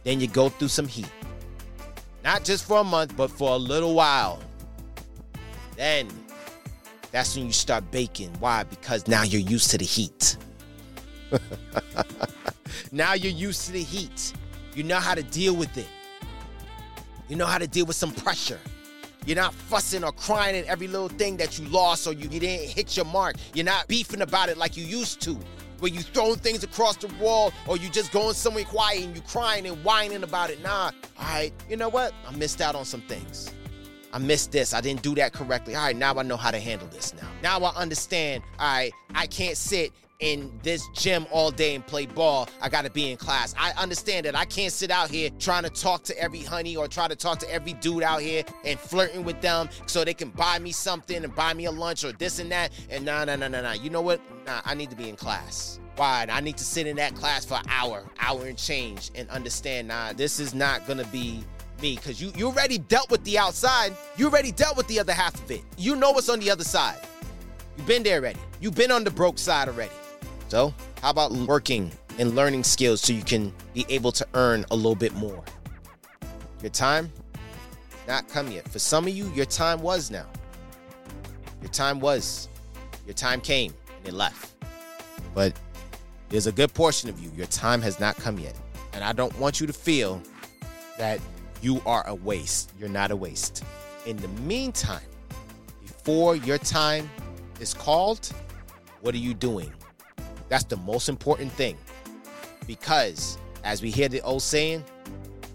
Then 0.04 0.20
you 0.20 0.28
go 0.28 0.50
through 0.50 0.68
some 0.70 0.88
heat. 0.88 1.10
Not 2.24 2.44
just 2.44 2.66
for 2.66 2.80
a 2.80 2.84
month, 2.84 3.16
but 3.16 3.32
for 3.32 3.54
a 3.54 3.58
little 3.58 3.94
while. 3.96 4.40
Then 5.76 6.08
that's 7.12 7.36
when 7.36 7.46
you 7.46 7.52
start 7.52 7.90
baking. 7.92 8.32
Why? 8.40 8.64
Because 8.64 9.08
now 9.08 9.24
you're 9.24 9.42
used 9.42 9.72
to 9.72 9.78
the 9.78 9.86
heat. 9.86 10.38
now 12.92 13.14
you're 13.14 13.32
used 13.32 13.66
to 13.68 13.72
the 13.72 13.84
heat. 13.84 14.34
You 14.76 14.84
know 14.84 15.00
how 15.00 15.16
to 15.16 15.24
deal 15.24 15.56
with 15.56 15.76
it. 15.78 15.88
You 17.28 17.36
know 17.36 17.46
how 17.46 17.58
to 17.58 17.68
deal 17.68 17.86
with 17.86 17.96
some 17.96 18.12
pressure. 18.12 18.60
You're 19.26 19.36
not 19.36 19.54
fussing 19.54 20.06
or 20.06 20.14
crying 20.14 20.56
at 20.56 20.66
every 20.66 20.88
little 20.88 21.10
thing 21.10 21.36
that 21.38 21.60
you 21.60 21.68
lost 21.68 22.08
or 22.08 22.14
you, 22.14 22.30
you 22.30 22.40
didn't 22.40 22.70
hit 22.70 22.96
your 22.96 23.06
mark. 23.06 23.36
You're 23.54 23.66
not 23.66 23.88
beefing 23.90 24.22
about 24.22 24.48
it 24.48 24.58
like 24.58 24.78
you 24.78 24.86
used 24.86 25.20
to, 25.22 25.38
where 25.80 25.92
you 25.92 26.00
throwing 26.00 26.38
things 26.38 26.64
across 26.64 26.96
the 26.96 27.08
wall 27.22 27.52
or 27.68 27.76
you 27.76 27.90
just 27.90 28.14
going 28.14 28.34
somewhere 28.34 28.64
quiet 28.64 29.04
and 29.04 29.14
you 29.14 29.22
crying 29.24 29.68
and 29.68 29.84
whining 29.84 30.24
about 30.24 30.50
it. 30.50 30.64
Nah, 30.64 30.92
all 31.20 31.26
right, 31.26 31.52
you 31.70 31.76
know 31.76 31.90
what? 31.90 32.14
I 32.26 32.34
missed 32.38 32.62
out 32.62 32.76
on 32.76 32.86
some 32.86 33.02
things. 33.02 33.54
I 34.14 34.20
missed 34.20 34.54
this. 34.54 34.74
I 34.74 34.80
didn't 34.80 35.02
do 35.02 35.14
that 35.16 35.34
correctly. 35.34 35.76
All 35.76 35.84
right, 35.84 35.96
now 35.96 36.16
I 36.18 36.24
know 36.24 36.38
how 36.38 36.52
to 36.52 36.60
handle 36.60 36.88
this 36.88 37.14
now. 37.14 37.28
Now 37.44 37.60
I 37.60 37.76
understand, 37.76 38.44
all 38.58 38.66
right, 38.66 38.94
I 39.14 39.28
can't 39.28 39.58
sit 39.58 39.92
in 40.20 40.52
this 40.64 40.88
gym 40.94 41.28
all 41.32 41.52
day 41.52 41.76
and 41.76 41.86
play 41.86 42.08
ball. 42.08 42.50
I 42.60 42.70
got 42.70 42.86
to 42.86 42.92
be 42.92 43.12
in 43.12 43.18
class. 43.18 43.54
I 43.58 43.72
understand 43.74 44.26
that 44.26 44.36
I 44.36 44.46
can't 44.46 44.74
sit 44.74 44.90
out 44.90 45.10
here 45.10 45.30
trying 45.38 45.64
to 45.64 45.70
talk 45.70 46.04
to 46.06 46.20
every 46.20 46.42
honey 46.42 46.76
or 46.76 46.88
try 46.88 47.08
to 47.08 47.16
talk 47.16 47.38
to 47.40 47.52
every 47.52 47.74
dude 47.74 48.02
out 48.02 48.22
here 48.22 48.44
and 48.66 48.80
flirting 48.80 49.24
with 49.24 49.42
them 49.42 49.70
so 49.86 50.04
they 50.04 50.16
can 50.16 50.30
buy 50.30 50.58
me 50.58 50.72
something 50.72 51.24
and 51.24 51.36
buy 51.36 51.54
me 51.54 51.66
a 51.66 51.72
lunch 51.72 52.04
or 52.04 52.14
this 52.14 52.40
and 52.40 52.52
that. 52.52 52.72
And 52.90 53.06
nah, 53.06 53.26
nah, 53.26 53.36
nah, 53.36 53.48
nah, 53.48 53.62
nah. 53.62 53.74
You 53.74 53.92
know 53.92 54.02
what? 54.02 54.20
Nah, 54.48 54.62
I 54.66 54.74
need 54.74 54.90
to 54.90 54.96
be 54.96 55.08
in 55.08 55.16
class. 55.16 55.80
Why? 55.98 56.26
I 56.30 56.42
need 56.42 56.58
to 56.58 56.64
sit 56.64 56.88
in 56.88 56.96
that 56.98 57.14
class 57.16 57.46
for 57.46 57.56
an 57.56 57.66
hour, 57.70 58.04
hour 58.20 58.46
and 58.46 58.58
change, 58.58 59.12
and 59.14 59.30
understand. 59.30 59.88
Nah, 59.88 60.14
this 60.14 60.40
is 60.40 60.54
not 60.54 60.88
gonna 60.88 61.06
be 61.06 61.44
me 61.82 61.96
because 61.96 62.20
you 62.20 62.32
you 62.36 62.48
already 62.48 62.80
dealt 62.80 63.12
with 63.12 63.24
the 63.24 63.38
outside. 63.38 63.96
You 64.16 64.28
already 64.28 64.52
dealt 64.52 64.78
with 64.78 64.88
the 64.88 65.00
other 65.00 65.14
half 65.14 65.36
of 65.36 65.50
it. 65.52 65.62
You 65.78 65.96
know 65.96 66.12
what's 66.12 66.30
on 66.30 66.40
the 66.40 66.50
other 66.50 66.64
side. 66.64 67.00
You've 67.78 67.88
been 67.88 68.02
there 68.02 68.20
already. 68.20 68.40
You've 68.60 68.76
been 68.76 68.92
on 68.92 69.04
the 69.04 69.12
broke 69.12 69.38
side 69.38 69.68
already. 69.68 69.92
So, 70.48 70.74
how 71.02 71.10
about 71.10 71.32
working 71.32 71.92
and 72.18 72.36
learning 72.36 72.64
skills 72.64 73.02
so 73.02 73.14
you 73.14 73.24
can 73.24 73.54
be 73.74 73.86
able 73.90 74.12
to 74.14 74.26
earn 74.34 74.66
a 74.72 74.76
little 74.76 74.96
bit 74.96 75.14
more? 75.14 75.44
Your 76.62 76.72
time 76.72 77.12
not 78.08 78.28
come 78.30 78.50
yet. 78.50 78.68
For 78.70 78.80
some 78.80 79.06
of 79.06 79.14
you, 79.14 79.30
your 79.34 79.46
time 79.46 79.82
was 79.82 80.10
now. 80.10 80.26
Your 81.62 81.70
time 81.72 82.00
was. 82.00 82.48
Your 83.06 83.14
time 83.14 83.42
came 83.42 83.74
and 84.00 84.08
it 84.08 84.14
left. 84.14 84.54
But 85.36 85.54
there's 86.30 86.48
a 86.48 86.52
good 86.52 86.74
portion 86.74 87.10
of 87.10 87.20
you, 87.20 87.32
your 87.36 87.48
time 87.48 87.82
has 87.82 88.00
not 88.00 88.16
come 88.16 88.40
yet. 88.40 88.56
And 88.94 89.04
I 89.04 89.14
don't 89.14 89.38
want 89.40 89.60
you 89.60 89.68
to 89.68 89.74
feel 89.74 90.22
that 90.98 91.20
you 91.62 91.82
are 91.86 92.06
a 92.08 92.16
waste. 92.16 92.72
You're 92.80 92.90
not 92.90 93.12
a 93.12 93.16
waste. 93.16 93.64
In 94.06 94.18
the 94.18 94.28
meantime, 94.30 95.02
before 95.82 96.36
your 96.36 96.58
time 96.58 97.10
is 97.60 97.74
called, 97.74 98.30
what 99.02 99.14
are 99.14 99.20
you 99.20 99.34
doing? 99.34 99.72
That's 100.50 100.64
the 100.64 100.78
most 100.78 101.10
important 101.10 101.52
thing. 101.52 101.78
Because, 102.66 103.38
as 103.64 103.82
we 103.82 103.92
hear 103.92 104.10
the 104.10 104.22
old 104.22 104.42
saying, 104.42 104.84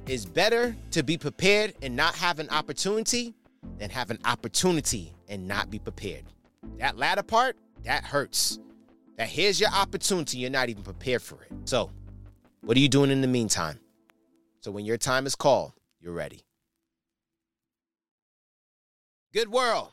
it's 0.06 0.24
better 0.24 0.76
to 0.90 1.02
be 1.02 1.16
prepared 1.16 1.74
and 1.82 1.94
not 1.94 2.14
have 2.14 2.38
an 2.38 2.50
opportunity 2.50 3.34
than 3.78 3.90
have 3.90 4.10
an 4.10 4.18
opportunity 4.24 5.12
and 5.28 5.46
not 5.46 5.70
be 5.70 5.78
prepared. 5.78 6.24
That 6.78 6.96
latter 6.96 7.22
part, 7.22 7.56
that 7.84 8.04
hurts. 8.04 8.58
That 9.16 9.28
here's 9.28 9.60
your 9.60 9.70
opportunity, 9.70 10.38
you're 10.38 10.50
not 10.50 10.68
even 10.68 10.82
prepared 10.82 11.22
for 11.22 11.42
it. 11.42 11.50
So, 11.64 11.90
what 12.62 12.76
are 12.76 12.80
you 12.80 12.88
doing 12.88 13.10
in 13.10 13.20
the 13.20 13.28
meantime? 13.28 13.78
So, 14.60 14.70
when 14.70 14.84
your 14.84 14.98
time 14.98 15.26
is 15.26 15.34
called, 15.34 15.72
you're 16.00 16.12
ready. 16.12 16.42
Good 19.32 19.48
world. 19.48 19.90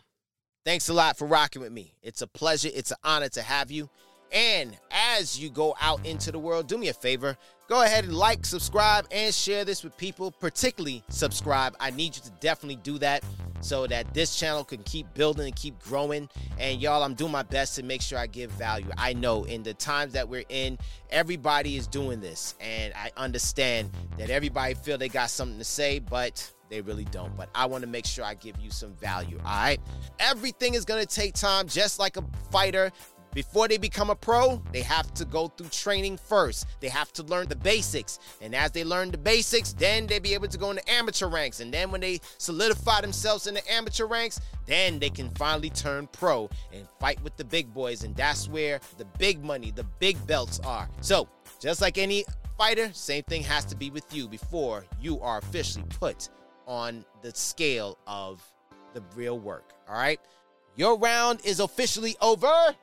Thanks 0.66 0.90
a 0.90 0.94
lot 0.94 1.18
for 1.18 1.26
rocking 1.26 1.62
with 1.62 1.72
me. 1.72 1.94
It's 2.02 2.22
a 2.22 2.28
pleasure, 2.28 2.70
it's 2.74 2.92
an 2.92 2.98
honor 3.04 3.30
to 3.30 3.42
have 3.42 3.72
you. 3.72 3.90
And 4.32 4.78
as 4.92 5.40
you 5.40 5.50
go 5.50 5.76
out 5.82 6.06
into 6.06 6.32
the 6.32 6.40
world, 6.40 6.68
do 6.68 6.78
me 6.78 6.90
a 6.90 6.94
favor. 6.94 7.38
Go 7.68 7.84
ahead 7.84 8.04
and 8.04 8.16
like, 8.16 8.46
subscribe, 8.46 9.06
and 9.12 9.34
share 9.34 9.64
this 9.64 9.84
with 9.84 9.96
people, 9.96 10.32
particularly 10.32 11.04
subscribe. 11.10 11.76
I 11.80 11.92
need 11.92 12.16
you 12.16 12.22
to 12.24 12.32
definitely 12.40 12.78
do 12.78 12.98
that 12.98 13.24
so 13.62 13.86
that 13.88 14.14
this 14.14 14.36
channel 14.36 14.64
can 14.64 14.82
keep 14.84 15.14
building 15.14 15.46
and 15.46 15.56
keep 15.56 15.78
growing. 15.80 16.30
And 16.58 16.82
y'all, 16.82 17.04
I'm 17.04 17.14
doing 17.14 17.32
my 17.32 17.44
best 17.44 17.76
to 17.76 17.84
make 17.84 18.02
sure 18.02 18.18
I 18.18 18.28
give 18.28 18.50
value. 18.52 18.90
I 18.98 19.14
know 19.14 19.44
in 19.44 19.64
the 19.64 19.74
times 19.74 20.14
that 20.14 20.28
we're 20.28 20.46
in, 20.50 20.80
everybody 21.10 21.76
is 21.76 21.86
doing 21.88 22.22
this. 22.22 22.56
And 22.60 22.94
I 22.94 23.12
understand 23.18 23.92
that 24.18 24.30
everybody 24.30 24.74
feel 24.74 24.98
they 24.98 25.10
got 25.10 25.30
something 25.30 25.60
to 25.60 25.66
say, 25.66 26.00
but 26.00 26.52
they 26.70 26.82
really 26.82 27.06
don't. 27.06 27.36
But 27.36 27.50
I 27.54 27.66
want 27.66 27.84
to 27.84 27.90
make 27.90 28.06
sure 28.06 28.24
I 28.24 28.34
give 28.36 28.60
you 28.60 28.72
some 28.72 28.94
value. 28.94 29.38
All 29.46 29.52
right. 29.52 29.80
Everything 30.20 30.74
is 30.74 30.86
going 30.86 31.06
to 31.06 31.16
take 31.16 31.34
time, 31.34 31.68
just 31.68 32.00
like 32.00 32.18
a 32.18 32.24
fighter. 32.52 32.92
Before 33.34 33.68
they 33.68 33.78
become 33.78 34.10
a 34.10 34.16
pro, 34.16 34.62
they 34.72 34.82
have 34.82 35.14
to 35.14 35.26
go 35.26 35.48
through 35.48 35.70
training 35.70 36.18
first. 36.18 36.66
They 36.80 36.90
have 36.90 37.14
to 37.14 37.24
learn 37.24 37.48
the 37.48 37.56
basics. 37.56 38.20
And 38.42 38.56
as 38.56 38.72
they 38.72 38.84
learn 38.84 39.12
the 39.12 39.18
basics, 39.18 39.74
then 39.74 40.08
they'll 40.08 40.20
be 40.20 40.34
able 40.34 40.48
to 40.48 40.58
go 40.58 40.72
into 40.72 40.92
amateur 40.92 41.28
ranks. 41.28 41.60
And 41.60 41.72
then 41.72 41.92
when 41.92 42.02
they 42.02 42.22
solidify 42.38 43.02
themselves 43.02 43.46
in 43.46 43.54
the 43.54 43.72
amateur 43.72 44.08
ranks, 44.08 44.42
then 44.66 44.98
they 45.00 45.10
can 45.10 45.30
finally 45.32 45.70
turn 45.70 46.08
pro 46.08 46.50
and 46.74 46.88
fight 47.00 47.22
with 47.24 47.38
the 47.38 47.46
big 47.46 47.72
boys. 47.74 48.04
And 48.04 48.16
that's 48.16 48.50
where 48.50 48.80
the 48.98 49.06
big 49.20 49.44
money, 49.44 49.72
the 49.72 49.86
big 50.00 50.26
belts 50.26 50.60
are. 50.62 50.90
So, 51.02 51.28
just 51.60 51.82
like 51.82 51.98
any 51.98 52.26
fighter, 52.58 52.90
same 52.94 53.24
thing 53.24 53.44
has 53.44 53.64
to 53.66 53.76
be 53.76 53.92
with 53.92 54.12
you 54.14 54.28
before 54.28 54.86
you 55.00 55.20
are 55.22 55.38
officially 55.38 55.86
put 56.00 56.30
on 56.66 57.06
the 57.22 57.34
scale 57.36 57.98
of 58.08 58.44
the 58.94 59.04
real 59.16 59.40
work. 59.40 59.74
All 59.88 59.96
right. 59.96 60.20
Your 60.76 60.98
round 60.98 61.42
is 61.44 61.60
officially 61.60 62.16
over. 62.22 62.76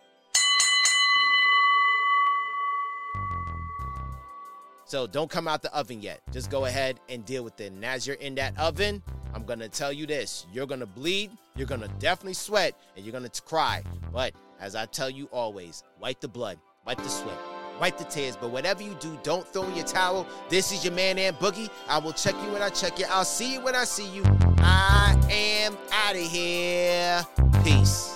So 4.87 5.09
don't 5.09 5.29
come 5.29 5.49
out 5.49 5.63
the 5.63 5.75
oven 5.77 6.01
yet. 6.01 6.21
Just 6.33 6.49
go 6.49 6.65
ahead 6.65 7.01
and 7.09 7.25
deal 7.25 7.43
with 7.43 7.61
it. 7.61 7.73
And 7.73 7.85
as 7.85 8.07
you're 8.07 8.17
in 8.17 8.37
that 8.37 8.57
oven, 8.59 9.03
I'm 9.35 9.45
going 9.45 9.59
to 9.59 9.69
tell 9.69 9.93
you 9.93 10.07
this 10.07 10.47
you're 10.53 10.67
going 10.67 10.81
to 10.81 10.87
bleed, 10.87 11.33
you're 11.57 11.67
going 11.67 11.81
to 11.81 11.89
definitely 11.99 12.35
sweat, 12.35 12.75
and 12.97 13.05
you're 13.05 13.13
going 13.13 13.29
to 13.29 13.43
cry. 13.43 13.83
But 14.13 14.33
as 14.61 14.77
I 14.77 14.87
tell 14.87 15.11
you 15.11 15.27
always, 15.33 15.83
wipe 16.01 16.21
the 16.21 16.29
blood, 16.29 16.59
wipe 16.87 16.99
the 16.99 17.09
sweat, 17.09 17.37
wipe 17.81 17.99
the 17.99 18.05
tears. 18.05 18.37
But 18.37 18.51
whatever 18.51 18.83
you 18.83 18.97
do, 19.01 19.19
don't 19.25 19.47
throw 19.47 19.65
in 19.65 19.75
your 19.75 19.85
towel. 19.85 20.25
This 20.49 20.71
is 20.71 20.85
your 20.85 20.95
man, 20.95 21.19
Ant 21.19 21.39
Boogie. 21.41 21.69
I 21.89 21.99
will 21.99 22.13
check 22.13 22.35
you 22.45 22.53
when 22.53 22.63
I 22.63 22.69
check 22.69 22.99
you. 22.99 23.07
I'll 23.11 23.25
see 23.25 23.55
you 23.55 23.61
when 23.61 23.75
I 23.75 23.85
see 23.85 24.09
you. 24.15 24.23
I 24.59 25.17
am 25.31 25.77
out 25.91 26.15
of 26.15 26.23
here. 26.23 27.27
Peace. 27.65 28.16